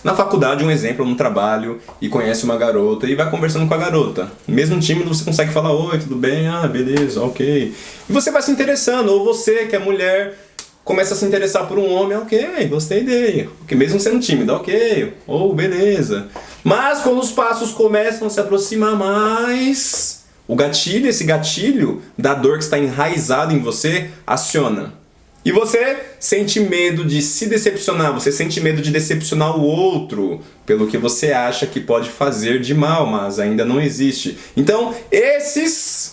na 0.04 0.14
faculdade, 0.14 0.64
um 0.64 0.70
exemplo, 0.70 1.06
no 1.06 1.14
trabalho, 1.14 1.80
e 2.00 2.08
conhece 2.08 2.44
uma 2.44 2.56
garota 2.56 3.06
e 3.06 3.14
vai 3.14 3.30
conversando 3.30 3.66
com 3.66 3.74
a 3.74 3.78
garota. 3.78 4.30
Mesmo 4.46 4.78
tímido, 4.80 5.14
você 5.14 5.24
consegue 5.24 5.52
falar: 5.52 5.72
Oi, 5.72 5.98
tudo 5.98 6.16
bem? 6.16 6.48
Ah, 6.48 6.66
beleza, 6.66 7.22
ok. 7.22 7.74
E 8.10 8.12
você 8.12 8.30
vai 8.30 8.42
se 8.42 8.50
interessando, 8.50 9.08
ou 9.10 9.24
você, 9.24 9.66
que 9.66 9.76
é 9.76 9.78
mulher, 9.78 10.41
começa 10.84 11.14
a 11.14 11.16
se 11.16 11.24
interessar 11.24 11.66
por 11.66 11.78
um 11.78 11.92
homem, 11.92 12.16
ok, 12.16 12.66
gostei 12.68 13.02
dele. 13.02 13.48
Porque 13.58 13.74
mesmo 13.74 14.00
sendo 14.00 14.20
tímido, 14.20 14.52
ok, 14.54 15.14
ou 15.26 15.50
oh, 15.50 15.54
beleza. 15.54 16.28
Mas 16.64 17.00
quando 17.00 17.20
os 17.20 17.32
passos 17.32 17.72
começam 17.72 18.26
a 18.26 18.30
se 18.30 18.40
aproximar 18.40 18.96
mais, 18.96 20.24
o 20.46 20.56
gatilho, 20.56 21.08
esse 21.08 21.24
gatilho 21.24 22.02
da 22.16 22.34
dor 22.34 22.58
que 22.58 22.64
está 22.64 22.78
enraizado 22.78 23.54
em 23.54 23.60
você, 23.60 24.10
aciona. 24.26 25.00
E 25.44 25.50
você 25.50 25.96
sente 26.20 26.60
medo 26.60 27.04
de 27.04 27.20
se 27.20 27.46
decepcionar, 27.46 28.14
você 28.14 28.30
sente 28.30 28.60
medo 28.60 28.80
de 28.80 28.92
decepcionar 28.92 29.58
o 29.58 29.64
outro 29.64 30.40
pelo 30.64 30.86
que 30.86 30.96
você 30.96 31.32
acha 31.32 31.66
que 31.66 31.80
pode 31.80 32.10
fazer 32.10 32.60
de 32.60 32.72
mal, 32.74 33.06
mas 33.06 33.40
ainda 33.40 33.64
não 33.64 33.80
existe. 33.80 34.38
Então, 34.56 34.94
esses 35.10 36.11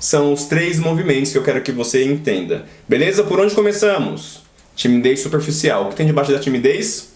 são 0.00 0.32
os 0.32 0.44
três 0.46 0.80
movimentos 0.80 1.30
que 1.30 1.38
eu 1.38 1.44
quero 1.44 1.60
que 1.60 1.70
você 1.70 2.04
entenda. 2.04 2.64
Beleza? 2.88 3.22
Por 3.22 3.38
onde 3.38 3.54
começamos? 3.54 4.42
Timidez 4.74 5.20
superficial. 5.20 5.84
O 5.84 5.88
que 5.90 5.96
tem 5.96 6.06
debaixo 6.06 6.32
da 6.32 6.38
timidez? 6.38 7.10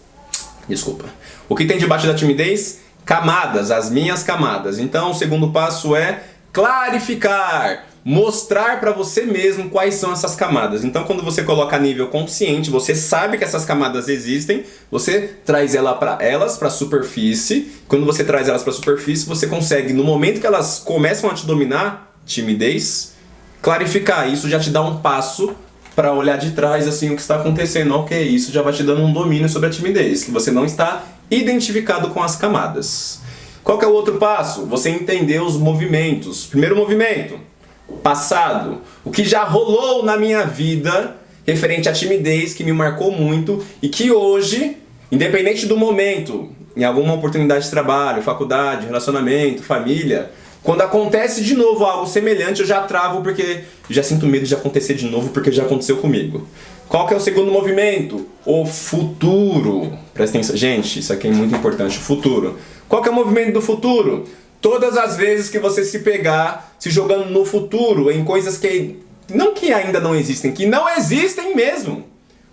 Desculpa. 0.69 1.05
O 1.49 1.55
que 1.55 1.65
tem 1.65 1.77
debaixo 1.77 2.07
da 2.07 2.13
timidez? 2.13 2.81
Camadas, 3.03 3.71
as 3.71 3.89
minhas 3.89 4.23
camadas. 4.23 4.79
Então, 4.79 5.11
o 5.11 5.13
segundo 5.15 5.51
passo 5.51 5.95
é 5.95 6.23
clarificar 6.53 7.85
mostrar 8.05 8.79
para 8.79 8.91
você 8.91 9.23
mesmo 9.23 9.67
quais 9.67 9.95
são 9.95 10.13
essas 10.13 10.35
camadas. 10.35 10.85
Então, 10.85 11.05
quando 11.05 11.23
você 11.23 11.41
coloca 11.41 11.75
a 11.75 11.79
nível 11.79 12.07
consciente, 12.07 12.69
você 12.69 12.93
sabe 12.93 13.35
que 13.35 13.43
essas 13.43 13.65
camadas 13.65 14.07
existem, 14.07 14.63
você 14.91 15.21
traz 15.43 15.73
ela 15.73 15.95
para 15.95 16.23
elas 16.23 16.55
para 16.55 16.67
a 16.67 16.71
superfície. 16.71 17.71
Quando 17.87 18.05
você 18.05 18.23
traz 18.23 18.47
elas 18.47 18.61
para 18.61 18.71
a 18.71 18.75
superfície, 18.75 19.25
você 19.25 19.47
consegue, 19.47 19.91
no 19.91 20.03
momento 20.03 20.39
que 20.39 20.45
elas 20.45 20.77
começam 20.77 21.31
a 21.31 21.33
te 21.33 21.47
dominar, 21.47 22.14
timidez, 22.25 23.13
clarificar. 23.61 24.31
Isso 24.31 24.49
já 24.49 24.59
te 24.59 24.69
dá 24.69 24.81
um 24.81 24.97
passo 24.97 25.55
para 25.95 26.13
olhar 26.13 26.37
de 26.37 26.51
trás 26.51 26.87
assim 26.87 27.11
o 27.11 27.15
que 27.15 27.21
está 27.21 27.35
acontecendo. 27.35 27.95
Ok, 27.95 28.21
isso 28.21 28.51
já 28.51 28.61
vai 28.61 28.73
te 28.73 28.83
dando 28.83 29.03
um 29.03 29.13
domínio 29.13 29.47
sobre 29.47 29.69
a 29.69 29.71
timidez, 29.71 30.23
que 30.23 30.31
você 30.31 30.51
não 30.51 30.65
está 30.65 31.03
identificado 31.31 32.09
com 32.09 32.21
as 32.21 32.35
camadas. 32.35 33.21
Qual 33.63 33.81
é 33.81 33.87
o 33.87 33.93
outro 33.93 34.15
passo? 34.15 34.65
Você 34.67 34.89
entender 34.89 35.41
os 35.41 35.57
movimentos. 35.57 36.45
Primeiro 36.45 36.75
movimento, 36.75 37.39
passado, 38.03 38.81
o 39.03 39.09
que 39.09 39.23
já 39.23 39.43
rolou 39.43 40.03
na 40.03 40.17
minha 40.17 40.45
vida 40.45 41.15
referente 41.47 41.87
à 41.87 41.93
timidez 41.93 42.53
que 42.53 42.63
me 42.63 42.73
marcou 42.73 43.11
muito 43.11 43.63
e 43.81 43.87
que 43.87 44.11
hoje, 44.11 44.77
independente 45.11 45.65
do 45.65 45.77
momento, 45.77 46.49
em 46.75 46.83
alguma 46.83 47.13
oportunidade 47.13 47.65
de 47.65 47.71
trabalho, 47.71 48.21
faculdade, 48.21 48.85
relacionamento, 48.87 49.63
família, 49.63 50.31
quando 50.65 50.81
acontece 50.81 51.43
de 51.43 51.53
novo 51.53 51.85
algo 51.85 52.07
semelhante, 52.07 52.61
eu 52.61 52.65
já 52.65 52.81
travo 52.81 53.21
porque 53.21 53.65
já 53.87 54.01
sinto 54.01 54.25
medo 54.25 54.47
de 54.47 54.55
acontecer 54.55 54.95
de 54.95 55.05
novo 55.05 55.29
porque 55.29 55.51
já 55.51 55.61
aconteceu 55.61 55.97
comigo. 55.97 56.47
Qual 56.89 57.05
que 57.05 57.13
é 57.13 57.17
o 57.17 57.19
segundo 57.19 57.51
movimento? 57.51 58.25
O 58.43 58.65
futuro. 58.65 59.95
Presta 60.11 60.39
atenção. 60.39 60.57
Gente, 60.57 60.97
isso 60.97 61.13
aqui 61.13 61.27
é 61.27 61.31
muito 61.31 61.55
importante. 61.55 61.99
O 61.99 62.01
futuro. 62.01 62.57
Qual 62.89 62.99
que 63.03 63.07
é 63.07 63.11
o 63.11 63.15
movimento 63.15 63.53
do 63.53 63.61
futuro? 63.61 64.25
Todas 64.59 64.97
as 64.97 65.15
vezes 65.15 65.51
que 65.51 65.59
você 65.59 65.85
se 65.85 65.99
pegar 65.99 66.75
se 66.79 66.89
jogando 66.89 67.29
no 67.29 67.45
futuro, 67.45 68.09
em 68.09 68.25
coisas 68.25 68.57
que 68.57 68.97
não 69.31 69.53
que 69.53 69.71
ainda 69.71 69.99
não 69.99 70.15
existem, 70.15 70.51
que 70.51 70.65
não 70.65 70.89
existem 70.89 71.55
mesmo. 71.55 72.05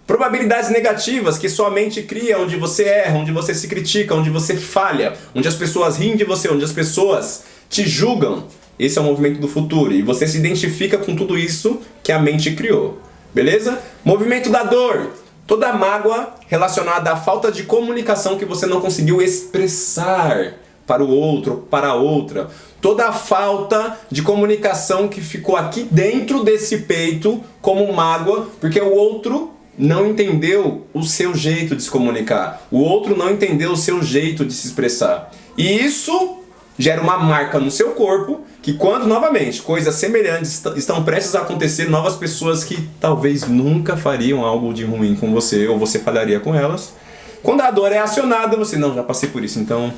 Probabilidades 0.06 0.68
negativas 0.68 1.38
que 1.38 1.48
sua 1.48 1.70
mente 1.70 2.02
cria, 2.02 2.38
onde 2.38 2.56
você 2.56 2.84
erra, 2.84 3.18
onde 3.18 3.32
você 3.32 3.54
se 3.54 3.68
critica, 3.68 4.14
onde 4.14 4.28
você 4.28 4.54
falha, 4.54 5.14
onde 5.34 5.48
as 5.48 5.54
pessoas 5.54 5.96
riem 5.96 6.14
de 6.14 6.24
você, 6.24 6.50
onde 6.50 6.64
as 6.64 6.72
pessoas 6.72 7.44
te 7.72 7.88
julgam. 7.88 8.44
Esse 8.78 8.98
é 8.98 9.00
o 9.00 9.04
movimento 9.04 9.40
do 9.40 9.48
futuro 9.48 9.92
e 9.92 10.02
você 10.02 10.28
se 10.28 10.36
identifica 10.36 10.98
com 10.98 11.16
tudo 11.16 11.38
isso 11.38 11.80
que 12.02 12.12
a 12.12 12.18
mente 12.18 12.52
criou. 12.52 12.98
Beleza? 13.34 13.80
Movimento 14.04 14.50
da 14.50 14.62
dor. 14.62 15.10
Toda 15.46 15.72
mágoa 15.72 16.34
relacionada 16.48 17.12
à 17.12 17.16
falta 17.16 17.50
de 17.50 17.62
comunicação 17.62 18.36
que 18.36 18.44
você 18.44 18.66
não 18.66 18.80
conseguiu 18.80 19.22
expressar 19.22 20.54
para 20.86 21.02
o 21.02 21.10
outro, 21.10 21.66
para 21.70 21.88
a 21.88 21.94
outra. 21.94 22.48
Toda 22.80 23.08
a 23.08 23.12
falta 23.12 23.98
de 24.10 24.20
comunicação 24.20 25.08
que 25.08 25.20
ficou 25.22 25.56
aqui 25.56 25.86
dentro 25.90 26.44
desse 26.44 26.78
peito 26.78 27.42
como 27.60 27.90
mágoa, 27.92 28.48
porque 28.60 28.80
o 28.80 28.92
outro 28.92 29.50
não 29.78 30.06
entendeu 30.06 30.86
o 30.92 31.02
seu 31.02 31.34
jeito 31.34 31.74
de 31.74 31.82
se 31.82 31.90
comunicar. 31.90 32.66
O 32.70 32.80
outro 32.80 33.16
não 33.16 33.30
entendeu 33.30 33.72
o 33.72 33.76
seu 33.76 34.02
jeito 34.02 34.44
de 34.44 34.52
se 34.52 34.66
expressar. 34.66 35.30
E 35.56 35.72
isso 35.84 36.41
gera 36.82 37.00
uma 37.00 37.16
marca 37.16 37.60
no 37.60 37.70
seu 37.70 37.90
corpo 37.90 38.40
que 38.60 38.72
quando 38.72 39.06
novamente 39.06 39.62
coisas 39.62 39.94
semelhantes 39.94 40.60
estão 40.74 41.04
prestes 41.04 41.32
a 41.36 41.42
acontecer, 41.42 41.88
novas 41.88 42.16
pessoas 42.16 42.64
que 42.64 42.88
talvez 43.00 43.46
nunca 43.46 43.96
fariam 43.96 44.44
algo 44.44 44.74
de 44.74 44.84
ruim 44.84 45.14
com 45.14 45.32
você 45.32 45.68
ou 45.68 45.78
você 45.78 46.00
falharia 46.00 46.40
com 46.40 46.52
elas. 46.52 46.92
Quando 47.40 47.60
a 47.60 47.70
dor 47.70 47.92
é 47.92 47.98
acionada, 47.98 48.56
você 48.56 48.76
não, 48.76 48.96
já 48.96 49.02
passei 49.04 49.28
por 49.28 49.44
isso, 49.44 49.60
então 49.60 49.94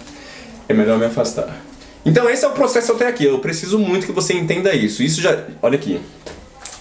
é 0.68 0.74
melhor 0.74 0.98
me 0.98 1.06
afastar. 1.06 1.56
Então 2.04 2.28
esse 2.28 2.44
é 2.44 2.48
o 2.48 2.52
processo 2.52 2.92
até 2.92 3.08
aqui. 3.08 3.24
Eu 3.24 3.38
preciso 3.38 3.78
muito 3.78 4.04
que 4.04 4.12
você 4.12 4.34
entenda 4.34 4.74
isso. 4.74 5.02
Isso 5.02 5.22
já, 5.22 5.38
olha 5.62 5.76
aqui. 5.76 5.98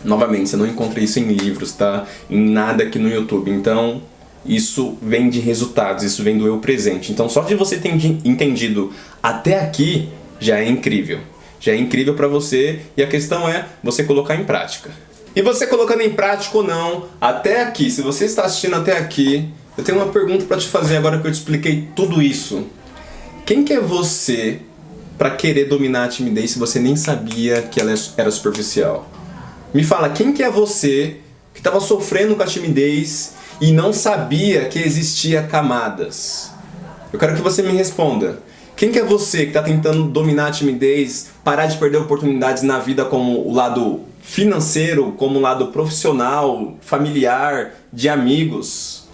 Novamente, 0.04 0.50
você 0.50 0.58
não 0.58 0.68
encontra 0.68 1.00
isso 1.00 1.18
em 1.18 1.28
livros, 1.32 1.72
tá? 1.72 2.06
Em 2.30 2.50
nada 2.50 2.84
aqui 2.84 3.00
no 3.00 3.08
YouTube. 3.08 3.50
Então, 3.50 4.02
isso 4.46 4.98
vem 5.02 5.30
de 5.30 5.40
resultados, 5.40 6.04
isso 6.04 6.24
vem 6.24 6.38
do 6.38 6.46
eu 6.46 6.58
presente. 6.58 7.12
Então, 7.12 7.30
só 7.30 7.42
de 7.42 7.56
você 7.56 7.78
ter 7.78 7.90
entendido 8.26 8.92
até 9.22 9.60
aqui 9.60 10.10
já 10.40 10.60
é 10.60 10.68
incrível. 10.68 11.20
Já 11.60 11.72
é 11.72 11.78
incrível 11.78 12.14
para 12.14 12.28
você 12.28 12.82
e 12.98 13.02
a 13.02 13.08
questão 13.08 13.48
é 13.48 13.66
você 13.82 14.04
colocar 14.04 14.36
em 14.36 14.44
prática. 14.44 14.92
E 15.36 15.42
você 15.42 15.66
colocando 15.66 16.02
em 16.02 16.12
prática 16.12 16.58
ou 16.58 16.64
não, 16.64 17.06
até 17.20 17.64
aqui, 17.64 17.90
se 17.90 18.02
você 18.02 18.26
está 18.26 18.44
assistindo 18.44 18.76
até 18.76 18.98
aqui, 18.98 19.50
eu 19.78 19.84
tenho 19.84 19.98
uma 19.98 20.12
pergunta 20.12 20.46
para 20.46 20.58
te 20.58 20.68
fazer 20.68 20.98
agora 20.98 21.20
que 21.20 21.26
eu 21.26 21.32
te 21.32 21.36
expliquei 21.36 21.88
tudo 21.96 22.22
isso. 22.22 22.68
Quem 23.46 23.64
que 23.64 23.74
é 23.74 23.80
você 23.80 24.60
para 25.18 25.32
querer 25.32 25.66
dominar 25.66 26.04
a 26.04 26.08
timidez 26.08 26.52
se 26.52 26.60
você 26.60 26.80
nem 26.80 26.96
sabia 26.96 27.62
que 27.62 27.80
ela 27.80 27.94
era 28.18 28.30
superficial? 28.30 29.10
Me 29.74 29.84
fala, 29.84 30.10
quem 30.10 30.34
que 30.34 30.44
é 30.44 30.52
você 30.52 31.18
que 31.54 31.60
estava 31.60 31.80
sofrendo 31.80 32.36
com 32.36 32.44
a 32.44 32.46
timidez 32.48 33.34
e 33.64 33.72
não 33.72 33.94
sabia 33.94 34.66
que 34.66 34.78
existia 34.78 35.42
camadas? 35.42 36.52
Eu 37.14 37.18
quero 37.18 37.34
que 37.34 37.42
você 37.42 37.62
me 37.62 37.72
responda. 37.72 38.40
Quem 38.76 38.92
que 38.92 39.00
é 39.00 39.06
você 39.06 39.44
que 39.44 39.48
está 39.52 39.64
tentando 39.64 40.04
dominar 40.04 40.48
a 40.48 40.52
timidez, 40.52 41.30
parar 41.46 41.68
de 41.68 41.78
perder 41.78 42.00
oportunidades 42.00 42.62
na 42.62 42.80
vida 42.80 43.06
como 43.06 43.40
o 43.48 43.54
lado 43.54 44.02
financeiro, 44.22 45.14
como 45.14 45.40
o 45.40 45.42
lado 45.42 45.68
profissional, 45.68 46.76
familiar, 46.82 47.76
de 47.94 48.10
amigos? 48.10 49.08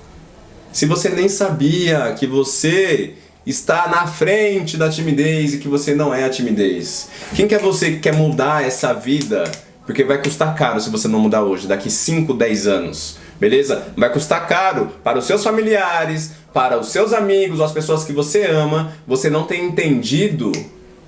Se 0.74 0.88
você 0.88 1.10
nem 1.10 1.29
sabia 1.29 2.15
que 2.18 2.25
você 2.25 3.13
está 3.46 3.88
na 3.88 4.08
frente 4.08 4.77
da 4.77 4.89
timidez 4.89 5.53
e 5.53 5.58
que 5.60 5.68
você 5.68 5.94
não 5.94 6.12
é 6.12 6.24
a 6.24 6.29
timidez? 6.29 7.08
Quem 7.36 7.48
que 7.48 7.53
é 7.53 7.60
você 7.60 7.91
que 7.91 8.00
quer 8.00 8.15
mudar 8.15 8.65
essa 8.65 8.94
vida? 8.94 9.44
Porque 9.86 10.03
vai 10.03 10.20
custar 10.20 10.56
caro 10.56 10.82
se 10.82 10.89
você 10.89 11.08
não 11.08 11.20
mudar 11.20 11.44
hoje, 11.44 11.68
daqui 11.68 11.91
5, 11.91 12.34
10 12.34 12.65
anos. 12.65 13.29
Beleza? 13.39 13.88
Vai 13.96 14.12
custar 14.12 14.48
caro 14.48 14.91
para 15.03 15.17
os 15.17 15.25
seus 15.25 15.43
familiares, 15.43 16.34
para 16.53 16.77
os 16.77 16.89
seus 16.89 17.13
amigos, 17.13 17.62
as 17.62 17.72
pessoas 17.72 18.03
que 18.03 18.12
você 18.12 18.46
ama. 18.46 18.91
Você 19.08 19.29
não 19.29 19.43
tem 19.43 19.65
entendido 19.65 20.51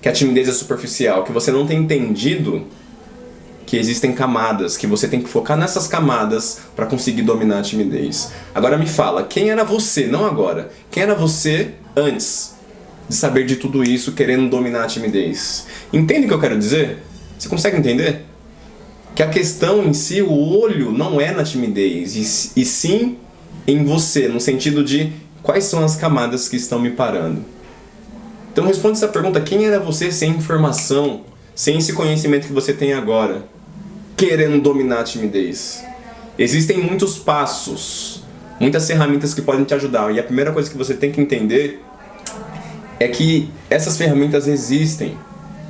que 0.02 0.08
a 0.08 0.14
timidez 0.14 0.48
é 0.48 0.54
superficial, 0.54 1.24
que 1.24 1.32
você 1.32 1.52
não 1.52 1.68
tem 1.68 1.80
entendido 1.80 2.66
que 3.66 3.78
existem 3.78 4.14
camadas, 4.14 4.76
que 4.76 4.88
você 4.88 5.08
tem 5.08 5.22
que 5.22 5.30
focar 5.30 5.58
nessas 5.58 5.88
camadas 5.88 6.60
para 6.76 6.86
conseguir 6.86 7.22
dominar 7.22 7.60
a 7.60 7.62
timidez. 7.62 8.32
Agora 8.54 8.78
me 8.78 8.88
fala, 8.88 9.24
quem 9.24 9.50
era 9.50 9.64
você, 9.64 10.08
não 10.08 10.26
agora, 10.26 10.72
quem 10.90 11.04
era 11.04 11.16
você 11.16 11.72
antes 11.96 12.56
de 13.08 13.16
saber 13.16 13.46
de 13.46 13.58
tudo 13.58 13.84
isso, 13.84 14.14
querendo 14.14 14.50
dominar 14.50 14.84
a 14.84 14.88
timidez. 14.88 15.68
Entende 15.92 16.26
o 16.26 16.28
que 16.30 16.34
eu 16.34 16.40
quero 16.40 16.58
dizer? 16.58 17.04
Você 17.38 17.48
consegue 17.48 17.78
entender? 17.78 18.26
Que 19.16 19.24
a 19.24 19.30
questão 19.30 19.84
em 19.84 19.94
si, 19.94 20.22
o 20.22 20.32
olho, 20.32 20.92
não 20.92 21.20
é 21.20 21.32
na 21.32 21.44
timidez, 21.44 22.16
e, 22.16 22.62
e 22.62 22.66
sim 22.66 23.18
em 23.68 23.84
você, 23.84 24.28
no 24.28 24.40
sentido 24.40 24.84
de 24.84 25.12
quais 25.44 25.66
são 25.66 25.84
as 25.84 25.96
camadas 25.96 26.48
que 26.48 26.56
estão 26.56 26.80
me 26.80 26.92
parando. 26.92 27.44
Então 28.52 28.66
responde 28.66 28.98
essa 28.98 29.08
pergunta: 29.08 29.42
quem 29.42 29.66
era 29.66 29.80
você 29.80 30.12
sem 30.12 30.32
informação, 30.32 31.22
sem 31.54 31.78
esse 31.78 31.94
conhecimento 31.94 32.48
que 32.48 32.54
você 32.54 32.74
tem 32.74 32.94
agora, 32.94 33.46
querendo 34.16 34.62
dominar 34.62 35.02
a 35.02 35.04
timidez? 35.04 35.84
Existem 36.38 36.78
muitos 36.78 37.20
passos 37.20 38.22
muitas 38.62 38.86
ferramentas 38.86 39.34
que 39.34 39.42
podem 39.42 39.66
te 39.66 39.74
ajudar. 39.74 40.14
E 40.14 40.20
a 40.20 40.24
primeira 40.24 40.52
coisa 40.52 40.70
que 40.70 40.78
você 40.78 40.94
tem 40.94 41.12
que 41.12 41.20
entender 41.20 41.82
é 43.00 43.08
que 43.08 43.50
essas 43.68 43.98
ferramentas 43.98 44.48
existem. 44.48 45.18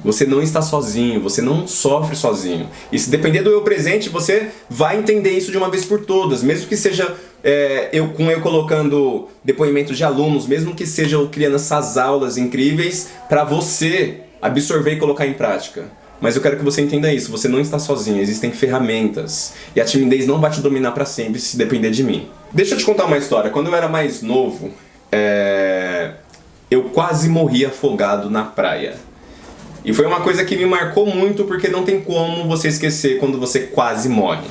Você 0.03 0.25
não 0.25 0.41
está 0.41 0.62
sozinho, 0.62 1.22
você 1.22 1.41
não 1.41 1.67
sofre 1.67 2.15
sozinho. 2.15 2.67
E 2.91 2.98
se 2.98 3.10
depender 3.10 3.41
do 3.41 3.51
eu 3.51 3.62
presente, 3.62 4.10
você 4.10 4.50
vai 4.70 4.98
entender 4.98 5.31
isso 5.31 5.51
de 5.51 5.58
uma 5.58 5.70
vez 5.70 5.86
por 5.86 6.05
todas, 6.05 6.41
mesmo 6.41 6.67
que 6.67 6.75
seja 6.75 7.15
é, 7.43 7.89
eu 7.93 8.10
com 8.10 8.29
eu 8.29 8.41
colocando 8.41 9.29
depoimentos 9.43 9.98
de 9.98 10.03
alunos, 10.03 10.48
mesmo 10.48 10.74
que 10.74 10.86
seja 10.86 11.15
eu 11.15 11.29
criando 11.29 11.55
essas 11.55 11.98
aulas 11.98 12.38
incríveis 12.38 13.10
para 13.29 13.43
você 13.43 14.22
absorver 14.41 14.93
e 14.93 14.98
colocar 14.98 15.27
em 15.27 15.34
prática. 15.34 15.86
Mas 16.20 16.36
eu 16.36 16.41
quero 16.41 16.58
que 16.58 16.63
você 16.63 16.81
entenda 16.81 17.12
isso, 17.12 17.31
você 17.31 17.48
não 17.48 17.60
está 17.60 17.79
sozinho, 17.79 18.22
existem 18.22 18.51
ferramentas. 18.51 19.53
E 19.75 19.81
a 19.81 19.86
timidez 19.86 20.27
não 20.27 20.39
vai 20.39 20.51
te 20.51 20.62
dominar 20.62 20.91
para 20.91 21.05
sempre 21.05 21.39
se 21.39 21.58
depender 21.58 21.89
de 21.89 22.03
mim. 22.03 22.27
Deixa 22.53 22.75
eu 22.75 22.77
te 22.77 22.86
contar 22.86 23.05
uma 23.05 23.17
história. 23.17 23.50
Quando 23.50 23.67
eu 23.67 23.75
era 23.75 23.88
mais 23.88 24.22
novo, 24.22 24.70
é... 25.12 26.12
eu 26.70 26.84
quase 26.86 27.27
morri 27.27 27.65
afogado 27.65 28.29
na 28.29 28.43
praia. 28.43 28.96
E 29.83 29.93
foi 29.93 30.05
uma 30.05 30.21
coisa 30.21 30.45
que 30.45 30.55
me 30.55 30.65
marcou 30.65 31.05
muito 31.05 31.43
porque 31.45 31.67
não 31.67 31.83
tem 31.83 32.01
como 32.01 32.47
você 32.47 32.67
esquecer 32.67 33.17
quando 33.17 33.39
você 33.39 33.61
quase 33.61 34.07
morre. 34.07 34.47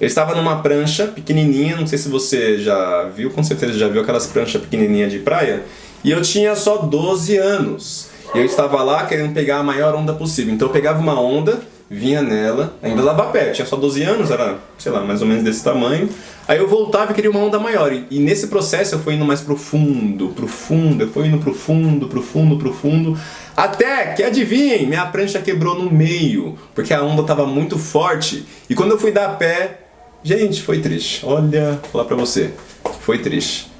Eu 0.00 0.06
estava 0.06 0.34
numa 0.34 0.62
prancha 0.62 1.06
pequenininha, 1.06 1.76
não 1.76 1.86
sei 1.86 1.98
se 1.98 2.08
você 2.08 2.58
já 2.58 3.04
viu, 3.04 3.30
com 3.30 3.42
certeza 3.42 3.74
já 3.74 3.88
viu 3.88 4.02
aquelas 4.02 4.26
pranchas 4.26 4.60
pequenininhas 4.60 5.12
de 5.12 5.20
praia, 5.20 5.62
e 6.02 6.10
eu 6.10 6.20
tinha 6.22 6.56
só 6.56 6.78
12 6.78 7.36
anos. 7.36 8.08
E 8.34 8.38
eu 8.38 8.44
estava 8.44 8.82
lá 8.82 9.06
querendo 9.06 9.32
pegar 9.32 9.58
a 9.58 9.62
maior 9.62 9.94
onda 9.94 10.12
possível. 10.12 10.54
Então 10.54 10.68
eu 10.68 10.72
pegava 10.72 10.98
uma 10.98 11.20
onda, 11.20 11.60
vinha 11.88 12.22
nela, 12.22 12.74
ainda 12.82 13.02
lava 13.02 13.26
pé, 13.26 13.50
tinha 13.50 13.66
só 13.66 13.76
12 13.76 14.02
anos, 14.02 14.30
era, 14.30 14.58
sei 14.78 14.90
lá, 14.90 15.02
mais 15.02 15.20
ou 15.20 15.28
menos 15.28 15.44
desse 15.44 15.62
tamanho. 15.62 16.08
Aí 16.48 16.58
eu 16.58 16.66
voltava 16.66 17.12
e 17.12 17.14
queria 17.14 17.30
uma 17.30 17.40
onda 17.40 17.58
maior. 17.60 17.92
E, 17.92 18.06
e 18.10 18.18
nesse 18.18 18.48
processo 18.48 18.94
eu 18.94 18.98
fui 18.98 19.14
indo 19.14 19.24
mais 19.24 19.40
profundo, 19.40 20.28
profundo, 20.28 21.04
eu 21.04 21.08
fui 21.08 21.26
indo 21.26 21.38
profundo, 21.38 22.08
profundo, 22.08 22.56
profundo. 22.56 23.18
Até 23.56 24.14
que, 24.14 24.22
adivinhem, 24.22 24.86
minha 24.86 25.06
prancha 25.06 25.40
quebrou 25.40 25.74
no 25.74 25.90
meio, 25.90 26.58
porque 26.74 26.94
a 26.94 27.02
onda 27.02 27.22
estava 27.22 27.46
muito 27.46 27.78
forte. 27.78 28.46
E 28.68 28.74
quando 28.74 28.92
eu 28.92 28.98
fui 28.98 29.12
dar 29.12 29.36
pé, 29.36 29.82
Gente, 30.24 30.62
foi 30.62 30.80
triste. 30.80 31.26
Olha, 31.26 31.72
vou 31.82 31.90
falar 31.90 32.04
pra 32.04 32.16
você. 32.16 32.52
Foi 33.00 33.18
triste. 33.18 33.72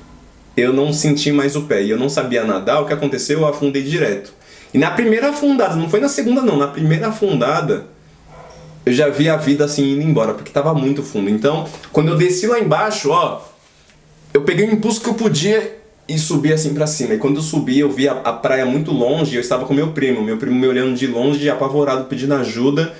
Eu 0.56 0.72
não 0.72 0.92
senti 0.92 1.30
mais 1.30 1.54
o 1.54 1.62
pé 1.62 1.82
e 1.82 1.90
eu 1.90 1.96
não 1.96 2.08
sabia 2.08 2.42
nadar. 2.42 2.82
O 2.82 2.86
que 2.86 2.92
aconteceu? 2.92 3.40
Eu 3.40 3.46
afundei 3.46 3.82
direto. 3.82 4.32
E 4.74 4.78
na 4.78 4.90
primeira 4.90 5.30
afundada, 5.30 5.76
não 5.76 5.88
foi 5.88 6.00
na 6.00 6.08
segunda 6.08 6.42
não, 6.42 6.56
na 6.56 6.66
primeira 6.66 7.08
afundada, 7.08 7.86
eu 8.86 8.92
já 8.92 9.08
vi 9.10 9.28
a 9.28 9.36
vida 9.36 9.66
assim 9.66 9.92
indo 9.92 10.02
embora, 10.02 10.32
porque 10.32 10.50
tava 10.50 10.72
muito 10.72 11.02
fundo. 11.02 11.28
Então, 11.28 11.68
quando 11.92 12.08
eu 12.08 12.16
desci 12.16 12.46
lá 12.46 12.58
embaixo, 12.58 13.10
ó, 13.10 13.42
eu 14.32 14.42
peguei 14.42 14.66
o 14.66 14.72
impulso 14.72 15.02
que 15.02 15.10
eu 15.10 15.14
podia 15.14 15.81
e 16.08 16.18
subi 16.18 16.52
assim 16.52 16.74
para 16.74 16.86
cima. 16.86 17.14
E 17.14 17.18
quando 17.18 17.36
eu 17.36 17.42
subi, 17.42 17.78
eu 17.78 17.90
vi 17.90 18.08
a, 18.08 18.12
a 18.12 18.32
praia 18.32 18.66
muito 18.66 18.92
longe, 18.92 19.34
eu 19.34 19.40
estava 19.40 19.64
com 19.64 19.74
meu 19.74 19.92
primo, 19.92 20.22
meu 20.22 20.36
primo 20.36 20.58
me 20.58 20.66
olhando 20.66 20.94
de 20.94 21.06
longe, 21.06 21.48
apavorado, 21.48 22.04
pedindo 22.04 22.34
ajuda. 22.34 22.92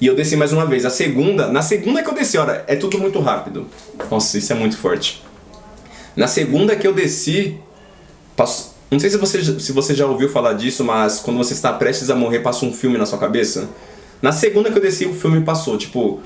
E 0.00 0.06
eu 0.06 0.14
desci 0.14 0.36
mais 0.36 0.52
uma 0.52 0.66
vez. 0.66 0.84
A 0.84 0.90
segunda, 0.90 1.48
na 1.48 1.62
segunda 1.62 2.02
que 2.02 2.08
eu 2.08 2.14
desci, 2.14 2.36
olha, 2.36 2.64
é 2.66 2.76
tudo 2.76 2.98
muito 2.98 3.20
rápido. 3.20 3.66
Nossa, 4.10 4.38
isso 4.38 4.52
é 4.52 4.56
muito 4.56 4.76
forte. 4.76 5.22
Na 6.16 6.26
segunda 6.26 6.76
que 6.76 6.86
eu 6.86 6.92
desci, 6.92 7.58
passo, 8.36 8.74
não 8.90 9.00
sei 9.00 9.10
se 9.10 9.16
você, 9.16 9.60
se 9.60 9.72
você 9.72 9.94
já 9.94 10.06
ouviu 10.06 10.28
falar 10.28 10.52
disso, 10.52 10.84
mas 10.84 11.18
quando 11.18 11.36
você 11.36 11.52
está 11.52 11.72
prestes 11.72 12.10
a 12.10 12.14
morrer, 12.14 12.40
passa 12.40 12.64
um 12.64 12.72
filme 12.72 12.96
na 12.96 13.06
sua 13.06 13.18
cabeça. 13.18 13.68
Na 14.22 14.30
segunda 14.30 14.70
que 14.70 14.78
eu 14.78 14.82
desci, 14.82 15.06
o 15.06 15.14
filme 15.14 15.40
passou. 15.42 15.76
Tipo, 15.76 16.20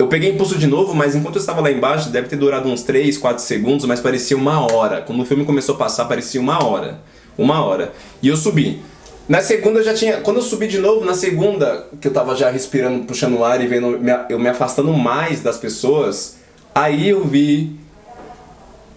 eu 0.00 0.06
peguei 0.06 0.30
impulso 0.30 0.56
de 0.56 0.66
novo, 0.66 0.94
mas 0.94 1.14
enquanto 1.14 1.36
eu 1.36 1.40
estava 1.40 1.60
lá 1.60 1.70
embaixo, 1.70 2.08
deve 2.08 2.26
ter 2.26 2.36
durado 2.36 2.66
uns 2.70 2.82
3, 2.82 3.18
4 3.18 3.44
segundos, 3.44 3.84
mas 3.84 4.00
parecia 4.00 4.34
uma 4.34 4.72
hora. 4.72 5.02
Quando 5.02 5.20
o 5.20 5.26
filme 5.26 5.44
começou 5.44 5.74
a 5.74 5.78
passar, 5.78 6.06
parecia 6.06 6.40
uma 6.40 6.64
hora. 6.64 7.00
Uma 7.36 7.62
hora. 7.62 7.92
E 8.22 8.28
eu 8.28 8.36
subi. 8.36 8.80
Na 9.28 9.42
segunda 9.42 9.80
eu 9.80 9.84
já 9.84 9.92
tinha. 9.92 10.16
Quando 10.22 10.38
eu 10.38 10.42
subi 10.42 10.68
de 10.68 10.78
novo, 10.78 11.04
na 11.04 11.12
segunda, 11.12 11.86
que 12.00 12.08
eu 12.08 12.12
tava 12.14 12.34
já 12.34 12.50
respirando, 12.50 13.04
puxando 13.04 13.36
o 13.36 13.44
ar 13.44 13.62
e 13.62 13.66
vendo 13.66 14.00
eu 14.30 14.38
me 14.38 14.48
afastando 14.48 14.90
mais 14.94 15.42
das 15.42 15.58
pessoas, 15.58 16.38
aí 16.74 17.10
eu 17.10 17.22
vi 17.22 17.78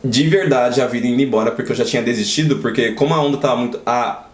de 0.01 0.29
verdade 0.29 0.81
a 0.81 0.87
vida 0.87 1.05
indo 1.05 1.21
embora, 1.21 1.51
porque 1.51 1.73
eu 1.73 1.75
já 1.75 1.83
tinha 1.83 2.01
desistido, 2.01 2.59
porque 2.59 2.93
como 2.93 3.13
a 3.13 3.21
onda 3.21 3.37
tava 3.37 3.57
muito. 3.57 3.81
A, 3.85 4.27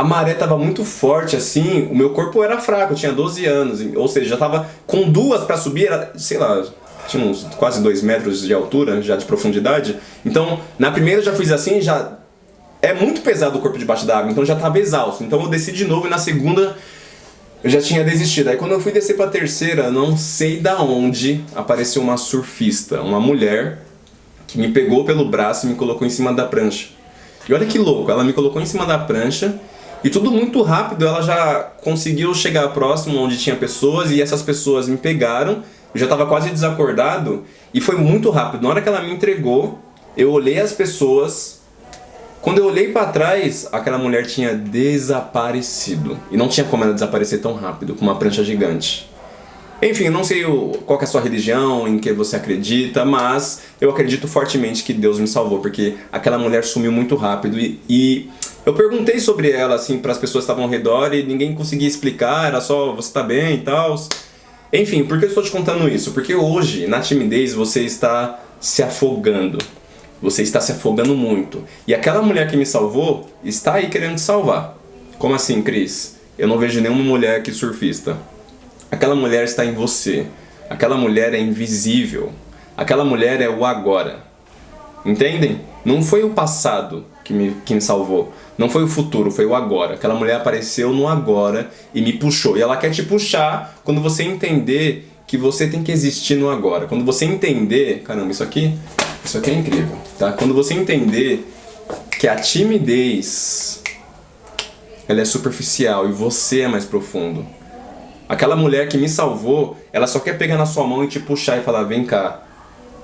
a 0.00 0.04
maré 0.04 0.32
tava 0.32 0.56
muito 0.56 0.82
forte 0.82 1.36
assim, 1.36 1.86
o 1.90 1.94
meu 1.94 2.10
corpo 2.10 2.42
era 2.42 2.58
fraco, 2.58 2.94
eu 2.94 2.96
tinha 2.96 3.12
12 3.12 3.44
anos, 3.44 3.80
ou 3.94 4.08
seja, 4.08 4.30
já 4.30 4.36
tava 4.38 4.66
com 4.86 5.10
duas 5.10 5.44
para 5.44 5.58
subir, 5.58 5.88
era, 5.88 6.10
sei 6.16 6.38
lá, 6.38 6.64
tinha 7.06 7.22
uns 7.22 7.44
quase 7.58 7.82
2 7.82 8.02
metros 8.02 8.40
de 8.40 8.54
altura, 8.54 9.02
já 9.02 9.14
de 9.14 9.26
profundidade. 9.26 9.98
Então, 10.24 10.58
na 10.78 10.90
primeira 10.90 11.20
eu 11.20 11.24
já 11.24 11.34
fiz 11.34 11.52
assim, 11.52 11.82
já 11.82 12.16
é 12.80 12.94
muito 12.94 13.20
pesado 13.20 13.58
o 13.58 13.60
corpo 13.60 13.76
debaixo 13.76 14.06
d'água, 14.06 14.30
então 14.30 14.42
já 14.42 14.54
estava 14.54 14.78
exausto. 14.78 15.22
Então 15.22 15.38
eu 15.42 15.48
desci 15.48 15.70
de 15.70 15.84
novo 15.84 16.06
e 16.06 16.10
na 16.10 16.16
segunda 16.16 16.78
eu 17.62 17.68
já 17.68 17.82
tinha 17.82 18.02
desistido. 18.02 18.48
Aí 18.48 18.56
quando 18.56 18.72
eu 18.72 18.80
fui 18.80 18.92
descer 18.92 19.16
para 19.16 19.26
a 19.26 19.30
terceira, 19.30 19.90
não 19.90 20.16
sei 20.16 20.60
da 20.60 20.80
onde 20.80 21.44
apareceu 21.54 22.00
uma 22.00 22.16
surfista, 22.16 23.02
uma 23.02 23.20
mulher 23.20 23.82
que 24.46 24.56
me 24.56 24.68
pegou 24.68 25.04
pelo 25.04 25.28
braço 25.28 25.66
e 25.66 25.68
me 25.68 25.74
colocou 25.74 26.06
em 26.06 26.10
cima 26.10 26.32
da 26.32 26.46
prancha. 26.46 26.88
E 27.46 27.52
olha 27.52 27.66
que 27.66 27.78
louco, 27.78 28.10
ela 28.10 28.24
me 28.24 28.32
colocou 28.32 28.62
em 28.62 28.66
cima 28.66 28.86
da 28.86 28.96
prancha 28.96 29.60
e 30.02 30.08
tudo 30.08 30.30
muito 30.30 30.62
rápido, 30.62 31.06
ela 31.06 31.20
já 31.20 31.62
conseguiu 31.82 32.34
chegar 32.34 32.68
próximo 32.68 33.18
onde 33.18 33.38
tinha 33.38 33.54
pessoas 33.54 34.10
e 34.10 34.22
essas 34.22 34.42
pessoas 34.42 34.88
me 34.88 34.96
pegaram. 34.96 35.62
Eu 35.92 35.98
já 36.00 36.06
estava 36.06 36.24
quase 36.26 36.50
desacordado 36.50 37.44
e 37.74 37.80
foi 37.80 37.96
muito 37.96 38.30
rápido. 38.30 38.62
Na 38.62 38.70
hora 38.70 38.80
que 38.80 38.88
ela 38.88 39.02
me 39.02 39.12
entregou, 39.12 39.78
eu 40.16 40.30
olhei 40.32 40.58
as 40.58 40.72
pessoas, 40.72 41.60
quando 42.40 42.58
eu 42.58 42.66
olhei 42.66 42.92
para 42.92 43.06
trás, 43.06 43.68
aquela 43.70 43.98
mulher 43.98 44.26
tinha 44.26 44.54
desaparecido. 44.54 46.16
E 46.30 46.36
não 46.36 46.48
tinha 46.48 46.64
como 46.64 46.84
ela 46.84 46.94
desaparecer 46.94 47.40
tão 47.40 47.54
rápido, 47.54 47.94
com 47.94 48.02
uma 48.02 48.16
prancha 48.16 48.42
gigante. 48.42 49.10
Enfim, 49.82 50.04
eu 50.04 50.12
não 50.12 50.22
sei 50.22 50.44
qual 50.84 51.00
é 51.00 51.04
a 51.04 51.06
sua 51.06 51.22
religião, 51.22 51.88
em 51.88 51.98
que 51.98 52.12
você 52.12 52.36
acredita, 52.36 53.04
mas 53.04 53.62
eu 53.80 53.90
acredito 53.90 54.28
fortemente 54.28 54.84
que 54.84 54.92
Deus 54.92 55.18
me 55.18 55.26
salvou, 55.26 55.60
porque 55.60 55.96
aquela 56.12 56.38
mulher 56.38 56.64
sumiu 56.64 56.92
muito 56.92 57.16
rápido 57.16 57.58
e, 57.58 57.80
e 57.88 58.30
eu 58.64 58.74
perguntei 58.74 59.18
sobre 59.18 59.50
ela 59.50 59.74
assim 59.74 59.98
para 59.98 60.12
as 60.12 60.18
pessoas 60.18 60.44
que 60.44 60.50
estavam 60.50 60.64
ao 60.64 60.70
redor 60.70 61.14
e 61.14 61.22
ninguém 61.22 61.54
conseguia 61.54 61.88
explicar, 61.88 62.48
era 62.48 62.60
só 62.60 62.92
você 62.92 63.12
tá 63.12 63.22
bem 63.22 63.54
e 63.54 63.58
tal. 63.58 63.96
Enfim, 64.72 65.04
por 65.04 65.18
que 65.18 65.24
eu 65.24 65.28
estou 65.28 65.42
te 65.42 65.50
contando 65.50 65.88
isso? 65.88 66.12
Porque 66.12 66.34
hoje, 66.34 66.86
na 66.86 67.00
timidez, 67.00 67.54
você 67.54 67.82
está 67.82 68.38
se 68.60 68.82
afogando. 68.82 69.58
Você 70.22 70.42
está 70.42 70.60
se 70.60 70.72
afogando 70.72 71.14
muito. 71.16 71.64
E 71.86 71.94
aquela 71.94 72.22
mulher 72.22 72.48
que 72.48 72.56
me 72.56 72.66
salvou 72.66 73.28
está 73.42 73.74
aí 73.74 73.88
querendo 73.88 74.16
te 74.16 74.20
salvar. 74.20 74.76
Como 75.18 75.34
assim, 75.34 75.62
Cris? 75.62 76.18
Eu 76.38 76.46
não 76.46 76.58
vejo 76.58 76.80
nenhuma 76.80 77.02
mulher 77.02 77.42
que 77.42 77.52
surfista. 77.52 78.16
Aquela 78.90 79.14
mulher 79.14 79.44
está 79.44 79.64
em 79.64 79.72
você. 79.72 80.26
Aquela 80.68 80.96
mulher 80.96 81.34
é 81.34 81.40
invisível. 81.40 82.32
Aquela 82.76 83.04
mulher 83.04 83.40
é 83.40 83.48
o 83.48 83.64
agora. 83.64 84.20
Entendem? 85.04 85.62
Não 85.84 86.02
foi 86.02 86.22
o 86.22 86.30
passado 86.30 87.06
que 87.30 87.34
me, 87.34 87.56
que 87.64 87.74
me 87.74 87.80
salvou. 87.80 88.32
Não 88.58 88.68
foi 88.68 88.82
o 88.82 88.88
futuro, 88.88 89.30
foi 89.30 89.46
o 89.46 89.54
agora. 89.54 89.94
Aquela 89.94 90.14
mulher 90.14 90.36
apareceu 90.36 90.92
no 90.92 91.06
agora 91.06 91.70
e 91.94 92.02
me 92.02 92.12
puxou. 92.12 92.56
E 92.56 92.62
ela 92.62 92.76
quer 92.76 92.90
te 92.90 93.02
puxar 93.04 93.80
quando 93.84 94.00
você 94.00 94.24
entender 94.24 95.08
que 95.26 95.38
você 95.38 95.68
tem 95.68 95.82
que 95.82 95.92
existir 95.92 96.34
no 96.34 96.50
agora. 96.50 96.86
Quando 96.86 97.04
você 97.04 97.24
entender, 97.24 98.02
caramba, 98.02 98.32
isso 98.32 98.42
aqui 98.42 98.76
isso 99.24 99.38
aqui 99.38 99.50
é 99.50 99.54
incrível, 99.54 99.96
tá? 100.18 100.32
Quando 100.32 100.54
você 100.54 100.74
entender 100.74 101.46
que 102.18 102.26
a 102.26 102.36
timidez 102.36 103.82
ela 105.06 105.20
é 105.20 105.24
superficial 105.24 106.08
e 106.08 106.12
você 106.12 106.62
é 106.62 106.68
mais 106.68 106.84
profundo. 106.84 107.46
Aquela 108.28 108.56
mulher 108.56 108.88
que 108.88 108.96
me 108.96 109.08
salvou, 109.08 109.76
ela 109.92 110.06
só 110.06 110.20
quer 110.20 110.38
pegar 110.38 110.56
na 110.56 110.66
sua 110.66 110.86
mão 110.86 111.04
e 111.04 111.08
te 111.08 111.20
puxar 111.20 111.58
e 111.58 111.62
falar: 111.62 111.84
"Vem 111.84 112.04
cá. 112.04 112.42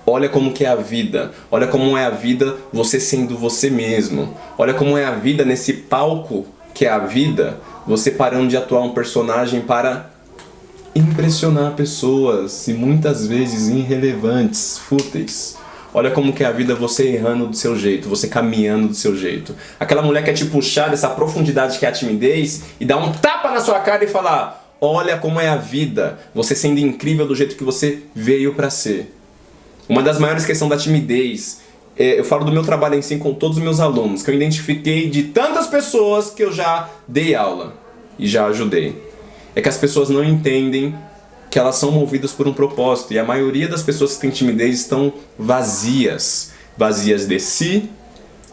Olha 0.09 0.29
como 0.29 0.53
que 0.53 0.65
é 0.65 0.69
a 0.69 0.77
vida. 0.77 1.33
Olha 1.51 1.67
como 1.67 1.99
é 1.99 2.05
a 2.05 2.11
vida 2.11 2.57
você 2.73 3.01
sendo 3.01 3.37
você 3.37 3.69
mesmo. 3.69 4.33
Olha 4.57 4.73
como 4.73 4.97
é 4.97 5.05
a 5.05 5.11
vida 5.11 5.45
nesse 5.45 5.73
palco 5.73 6.47
que 6.73 6.87
é 6.87 6.91
a 6.91 6.99
vida, 6.99 7.59
você 7.87 8.11
parando 8.11 8.49
de 8.49 8.57
atuar 8.57 8.83
um 8.83 8.91
personagem 8.91 9.63
para 9.63 10.11
impressionar 10.95 11.73
pessoas 11.73 12.69
e 12.69 12.75
muitas 12.75 13.27
vezes 13.27 13.69
irrelevantes, 13.69 14.79
fúteis. 14.79 15.57
Olha 15.93 16.11
como 16.11 16.33
que 16.33 16.45
é 16.45 16.47
a 16.47 16.53
vida 16.53 16.75
você 16.75 17.09
errando 17.09 17.47
do 17.47 17.57
seu 17.57 17.77
jeito, 17.77 18.09
você 18.09 18.29
caminhando 18.29 18.89
do 18.89 18.95
seu 18.95 19.17
jeito. 19.17 19.57
Aquela 19.81 20.03
mulher 20.03 20.23
quer 20.23 20.35
te 20.35 20.45
puxar 20.45 20.91
dessa 20.91 21.09
profundidade 21.09 21.79
que 21.79 21.87
é 21.87 21.89
a 21.89 21.93
timidez 21.93 22.63
e 22.79 22.85
dar 22.85 22.99
um 22.99 23.11
tapa 23.11 23.51
na 23.51 23.61
sua 23.61 23.81
cara 23.81 24.05
e 24.05 24.07
falar: 24.07 24.77
"Olha 24.81 25.17
como 25.17 25.41
é 25.41 25.49
a 25.49 25.57
vida, 25.57 26.19
você 26.35 26.55
sendo 26.55 26.79
incrível 26.79 27.27
do 27.27 27.35
jeito 27.35 27.57
que 27.57 27.65
você 27.65 28.03
veio 28.15 28.55
para 28.55 28.71
ser". 28.71 29.16
Uma 29.89 30.03
das 30.03 30.19
maiores 30.19 30.45
questões 30.45 30.71
da 30.71 30.77
timidez 30.77 31.61
é, 31.99 32.19
eu 32.19 32.25
falo 32.25 32.45
do 32.45 32.53
meu 32.53 32.63
trabalho 32.63 32.95
em 32.95 33.03
si 33.03 33.17
com 33.17 33.33
todos 33.33 33.57
os 33.57 33.63
meus 33.63 33.81
alunos, 33.81 34.23
que 34.23 34.31
eu 34.31 34.35
identifiquei 34.35 35.09
de 35.09 35.25
tantas 35.25 35.67
pessoas 35.67 36.31
que 36.31 36.45
eu 36.45 36.53
já 36.53 36.91
dei 37.09 37.35
aula 37.35 37.75
e 38.19 38.27
já 38.27 38.47
ajudei. 38.47 39.03
É 39.55 39.63
que 39.63 39.69
as 39.69 39.79
pessoas 39.79 40.11
não 40.11 40.23
entendem 40.23 40.95
que 41.51 41.59
elas 41.59 41.77
são 41.77 41.91
movidas 41.91 42.33
por 42.33 42.47
um 42.47 42.53
propósito 42.53 43.15
e 43.15 43.19
a 43.19 43.25
maioria 43.25 43.67
das 43.67 43.83
pessoas 43.83 44.15
que 44.15 44.21
têm 44.21 44.31
timidez 44.31 44.81
estão 44.81 45.11
vazias, 45.39 46.53
vazias 46.77 47.27
de 47.27 47.41
si, 47.41 47.89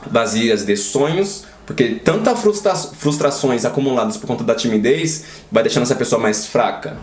vazias 0.10 0.66
de 0.66 0.78
sonhos, 0.78 1.44
porque 1.66 1.96
tantas 1.96 2.40
frustra 2.40 2.76
frustrações 2.76 3.66
acumuladas 3.66 4.16
por 4.16 4.28
conta 4.28 4.44
da 4.44 4.56
timidez 4.56 5.26
vai 5.52 5.64
deixando 5.64 5.84
essa 5.84 5.96
pessoa 5.96 6.22
mais 6.22 6.46
fraca, 6.46 6.98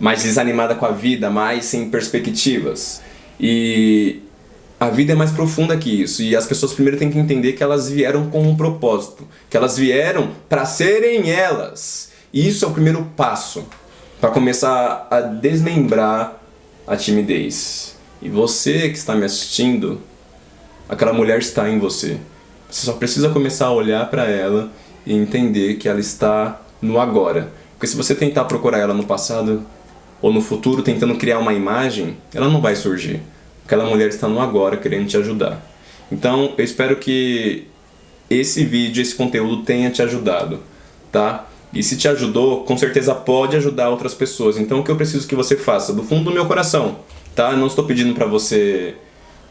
mais 0.00 0.22
desanimada 0.22 0.74
com 0.74 0.86
a 0.86 0.90
vida, 0.90 1.28
mais 1.28 1.66
sem 1.66 1.90
perspectivas. 1.90 3.02
E 3.38 4.22
a 4.78 4.88
vida 4.90 5.12
é 5.12 5.16
mais 5.16 5.30
profunda 5.30 5.76
que 5.76 6.02
isso. 6.02 6.22
E 6.22 6.36
as 6.36 6.46
pessoas 6.46 6.72
primeiro 6.72 6.98
têm 6.98 7.10
que 7.10 7.18
entender 7.18 7.52
que 7.52 7.62
elas 7.62 7.88
vieram 7.88 8.28
com 8.28 8.42
um 8.42 8.56
propósito, 8.56 9.26
que 9.48 9.56
elas 9.56 9.76
vieram 9.76 10.30
para 10.48 10.64
serem 10.64 11.30
elas. 11.30 12.12
E 12.32 12.46
isso 12.46 12.64
é 12.64 12.68
o 12.68 12.72
primeiro 12.72 13.06
passo 13.16 13.64
para 14.20 14.30
começar 14.30 15.06
a 15.10 15.20
desmembrar 15.20 16.40
a 16.86 16.96
timidez. 16.96 17.96
E 18.20 18.28
você 18.28 18.88
que 18.88 18.96
está 18.96 19.14
me 19.14 19.24
assistindo, 19.24 20.00
aquela 20.88 21.12
mulher 21.12 21.38
está 21.38 21.68
em 21.68 21.78
você. 21.78 22.18
Você 22.70 22.86
só 22.86 22.92
precisa 22.94 23.28
começar 23.30 23.66
a 23.66 23.72
olhar 23.72 24.08
para 24.10 24.24
ela 24.24 24.70
e 25.06 25.14
entender 25.14 25.74
que 25.74 25.88
ela 25.88 26.00
está 26.00 26.60
no 26.82 27.00
agora. 27.00 27.52
Porque 27.72 27.86
se 27.86 27.96
você 27.96 28.14
tentar 28.14 28.44
procurar 28.44 28.78
ela 28.78 28.94
no 28.94 29.04
passado 29.04 29.64
ou 30.20 30.32
no 30.32 30.40
futuro 30.40 30.82
tentando 30.82 31.16
criar 31.16 31.38
uma 31.38 31.52
imagem, 31.52 32.16
ela 32.34 32.48
não 32.48 32.60
vai 32.60 32.74
surgir. 32.74 33.20
Aquela 33.64 33.84
mulher 33.84 34.08
está 34.08 34.28
no 34.28 34.40
agora 34.40 34.76
querendo 34.76 35.06
te 35.06 35.16
ajudar. 35.16 35.60
Então, 36.10 36.54
eu 36.56 36.64
espero 36.64 36.96
que 36.96 37.66
esse 38.30 38.64
vídeo, 38.64 39.02
esse 39.02 39.14
conteúdo 39.14 39.62
tenha 39.62 39.90
te 39.90 40.02
ajudado, 40.02 40.60
tá? 41.10 41.46
E 41.72 41.82
se 41.82 41.96
te 41.96 42.08
ajudou, 42.08 42.64
com 42.64 42.76
certeza 42.76 43.14
pode 43.14 43.56
ajudar 43.56 43.90
outras 43.90 44.14
pessoas. 44.14 44.56
Então, 44.56 44.80
o 44.80 44.84
que 44.84 44.90
eu 44.90 44.96
preciso 44.96 45.26
que 45.26 45.34
você 45.34 45.56
faça? 45.56 45.92
Do 45.92 46.02
fundo 46.02 46.24
do 46.24 46.32
meu 46.32 46.46
coração, 46.46 46.98
tá? 47.34 47.52
não 47.52 47.66
estou 47.66 47.84
pedindo 47.84 48.14
para 48.14 48.26
você 48.26 48.94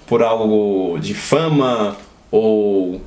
por 0.08 0.24
algo 0.24 0.98
de 1.00 1.14
fama 1.14 1.96
ou 2.32 3.02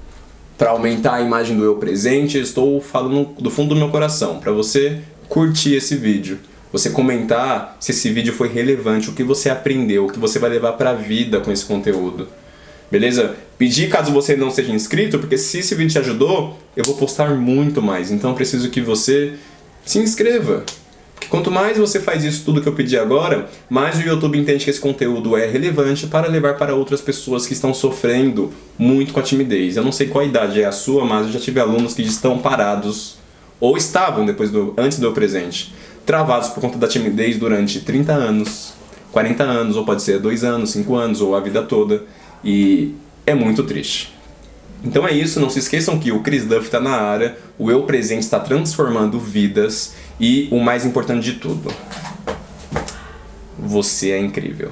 para 0.57 0.71
aumentar 0.71 1.14
a 1.14 1.21
imagem 1.21 1.57
do 1.57 1.64
eu 1.64 1.77
presente, 1.77 2.38
estou 2.38 2.81
falando 2.81 3.31
do 3.38 3.51
fundo 3.51 3.71
do 3.71 3.77
meu 3.77 3.88
coração, 3.90 4.40
para 4.40 4.51
você 4.51 5.01
curtir 5.29 5.75
esse 5.75 5.94
vídeo, 5.94 6.38
você 6.72 6.90
comentar 6.90 7.76
se 7.81 7.92
esse 7.92 8.11
vídeo 8.11 8.33
foi 8.33 8.48
relevante, 8.48 9.11
o 9.11 9.12
que 9.12 9.22
você 9.22 9.48
aprendeu, 9.48 10.07
o 10.07 10.12
que 10.12 10.18
você 10.18 10.38
vai 10.38 10.50
levar 10.50 10.72
para 10.72 10.90
a 10.90 10.94
vida 10.94 11.40
com 11.40 11.50
esse 11.50 11.64
conteúdo. 11.64 12.28
Beleza? 12.90 13.37
Pedir 13.59 13.88
caso 13.88 14.12
você 14.12 14.37
não 14.37 14.50
seja 14.50 14.72
inscrito, 14.72 15.18
porque 15.18 15.37
se 15.37 15.59
esse 15.59 15.74
vídeo 15.74 15.92
te 15.92 15.98
ajudou, 15.98 16.59
eu 16.76 16.85
vou 16.85 16.94
postar 16.94 17.35
muito 17.35 17.83
mais. 17.83 18.11
Então 18.11 18.35
preciso 18.35 18.70
que 18.70 18.81
você 18.81 19.35
se 19.85 19.98
inscreva. 19.98 20.64
Porque 21.14 21.28
quanto 21.28 21.50
mais 21.50 21.76
você 21.76 21.98
faz 21.98 22.22
isso 22.24 22.44
tudo 22.44 22.62
que 22.62 22.68
eu 22.68 22.72
pedi 22.72 22.96
agora, 22.96 23.48
mais 23.68 23.98
o 23.98 24.02
YouTube 24.02 24.38
entende 24.38 24.64
que 24.64 24.70
esse 24.70 24.81
conteúdo 24.81 25.37
é 25.37 25.46
relevante 25.46 26.07
para 26.07 26.28
levar 26.28 26.54
para 26.57 26.74
outras 26.74 27.00
pessoas 27.00 27.46
que 27.46 27.52
estão 27.52 27.74
sofrendo 27.74 28.52
muito 28.78 29.12
com 29.12 29.20
a 29.20 29.22
timidez. 29.22 29.76
Eu 29.76 29.85
não 29.85 29.92
sei 29.92 30.07
qual 30.07 30.24
idade 30.24 30.62
é 30.62 30.64
a 30.64 30.72
sua, 30.72 31.04
mas 31.04 31.26
eu 31.26 31.33
já 31.33 31.40
tive 31.40 31.59
alunos 31.59 31.94
que 31.94 32.02
estão 32.02 32.38
parados 32.38 33.16
ou 33.61 33.76
estavam 33.76 34.24
depois 34.24 34.50
do 34.50 34.72
antes 34.78 34.98
do 34.98 35.11
presente, 35.12 35.74
travados 36.09 36.49
por 36.49 36.62
conta 36.62 36.79
da 36.79 36.88
timidez 36.88 37.37
durante 37.37 37.81
30 37.81 38.14
anos, 38.14 38.73
40 39.12 39.44
anos, 39.44 39.77
ou 39.77 39.85
pode 39.85 40.01
ser 40.01 40.18
2 40.18 40.42
anos, 40.42 40.71
5 40.71 40.94
anos 40.97 41.21
ou 41.21 41.37
a 41.37 41.40
vida 41.40 41.62
toda, 41.62 42.03
e 42.42 42.94
é 43.27 43.35
muito 43.35 43.62
triste. 43.62 44.14
Então 44.83 45.07
é 45.07 45.12
isso, 45.12 45.38
não 45.38 45.51
se 45.51 45.59
esqueçam 45.59 45.99
que 45.99 46.11
o 46.11 46.23
Chris 46.23 46.47
Duff 46.47 46.64
está 46.64 46.81
na 46.81 46.92
área, 46.92 47.37
o 47.59 47.71
Eu 47.71 47.83
Presente 47.83 48.23
está 48.23 48.40
transformando 48.40 49.21
vidas 49.21 49.97
e 50.18 50.49
o 50.51 50.59
mais 50.59 50.87
importante 50.87 51.23
de 51.31 51.35
tudo, 51.35 51.71
você 53.59 54.12
é 54.12 54.18
incrível. 54.18 54.71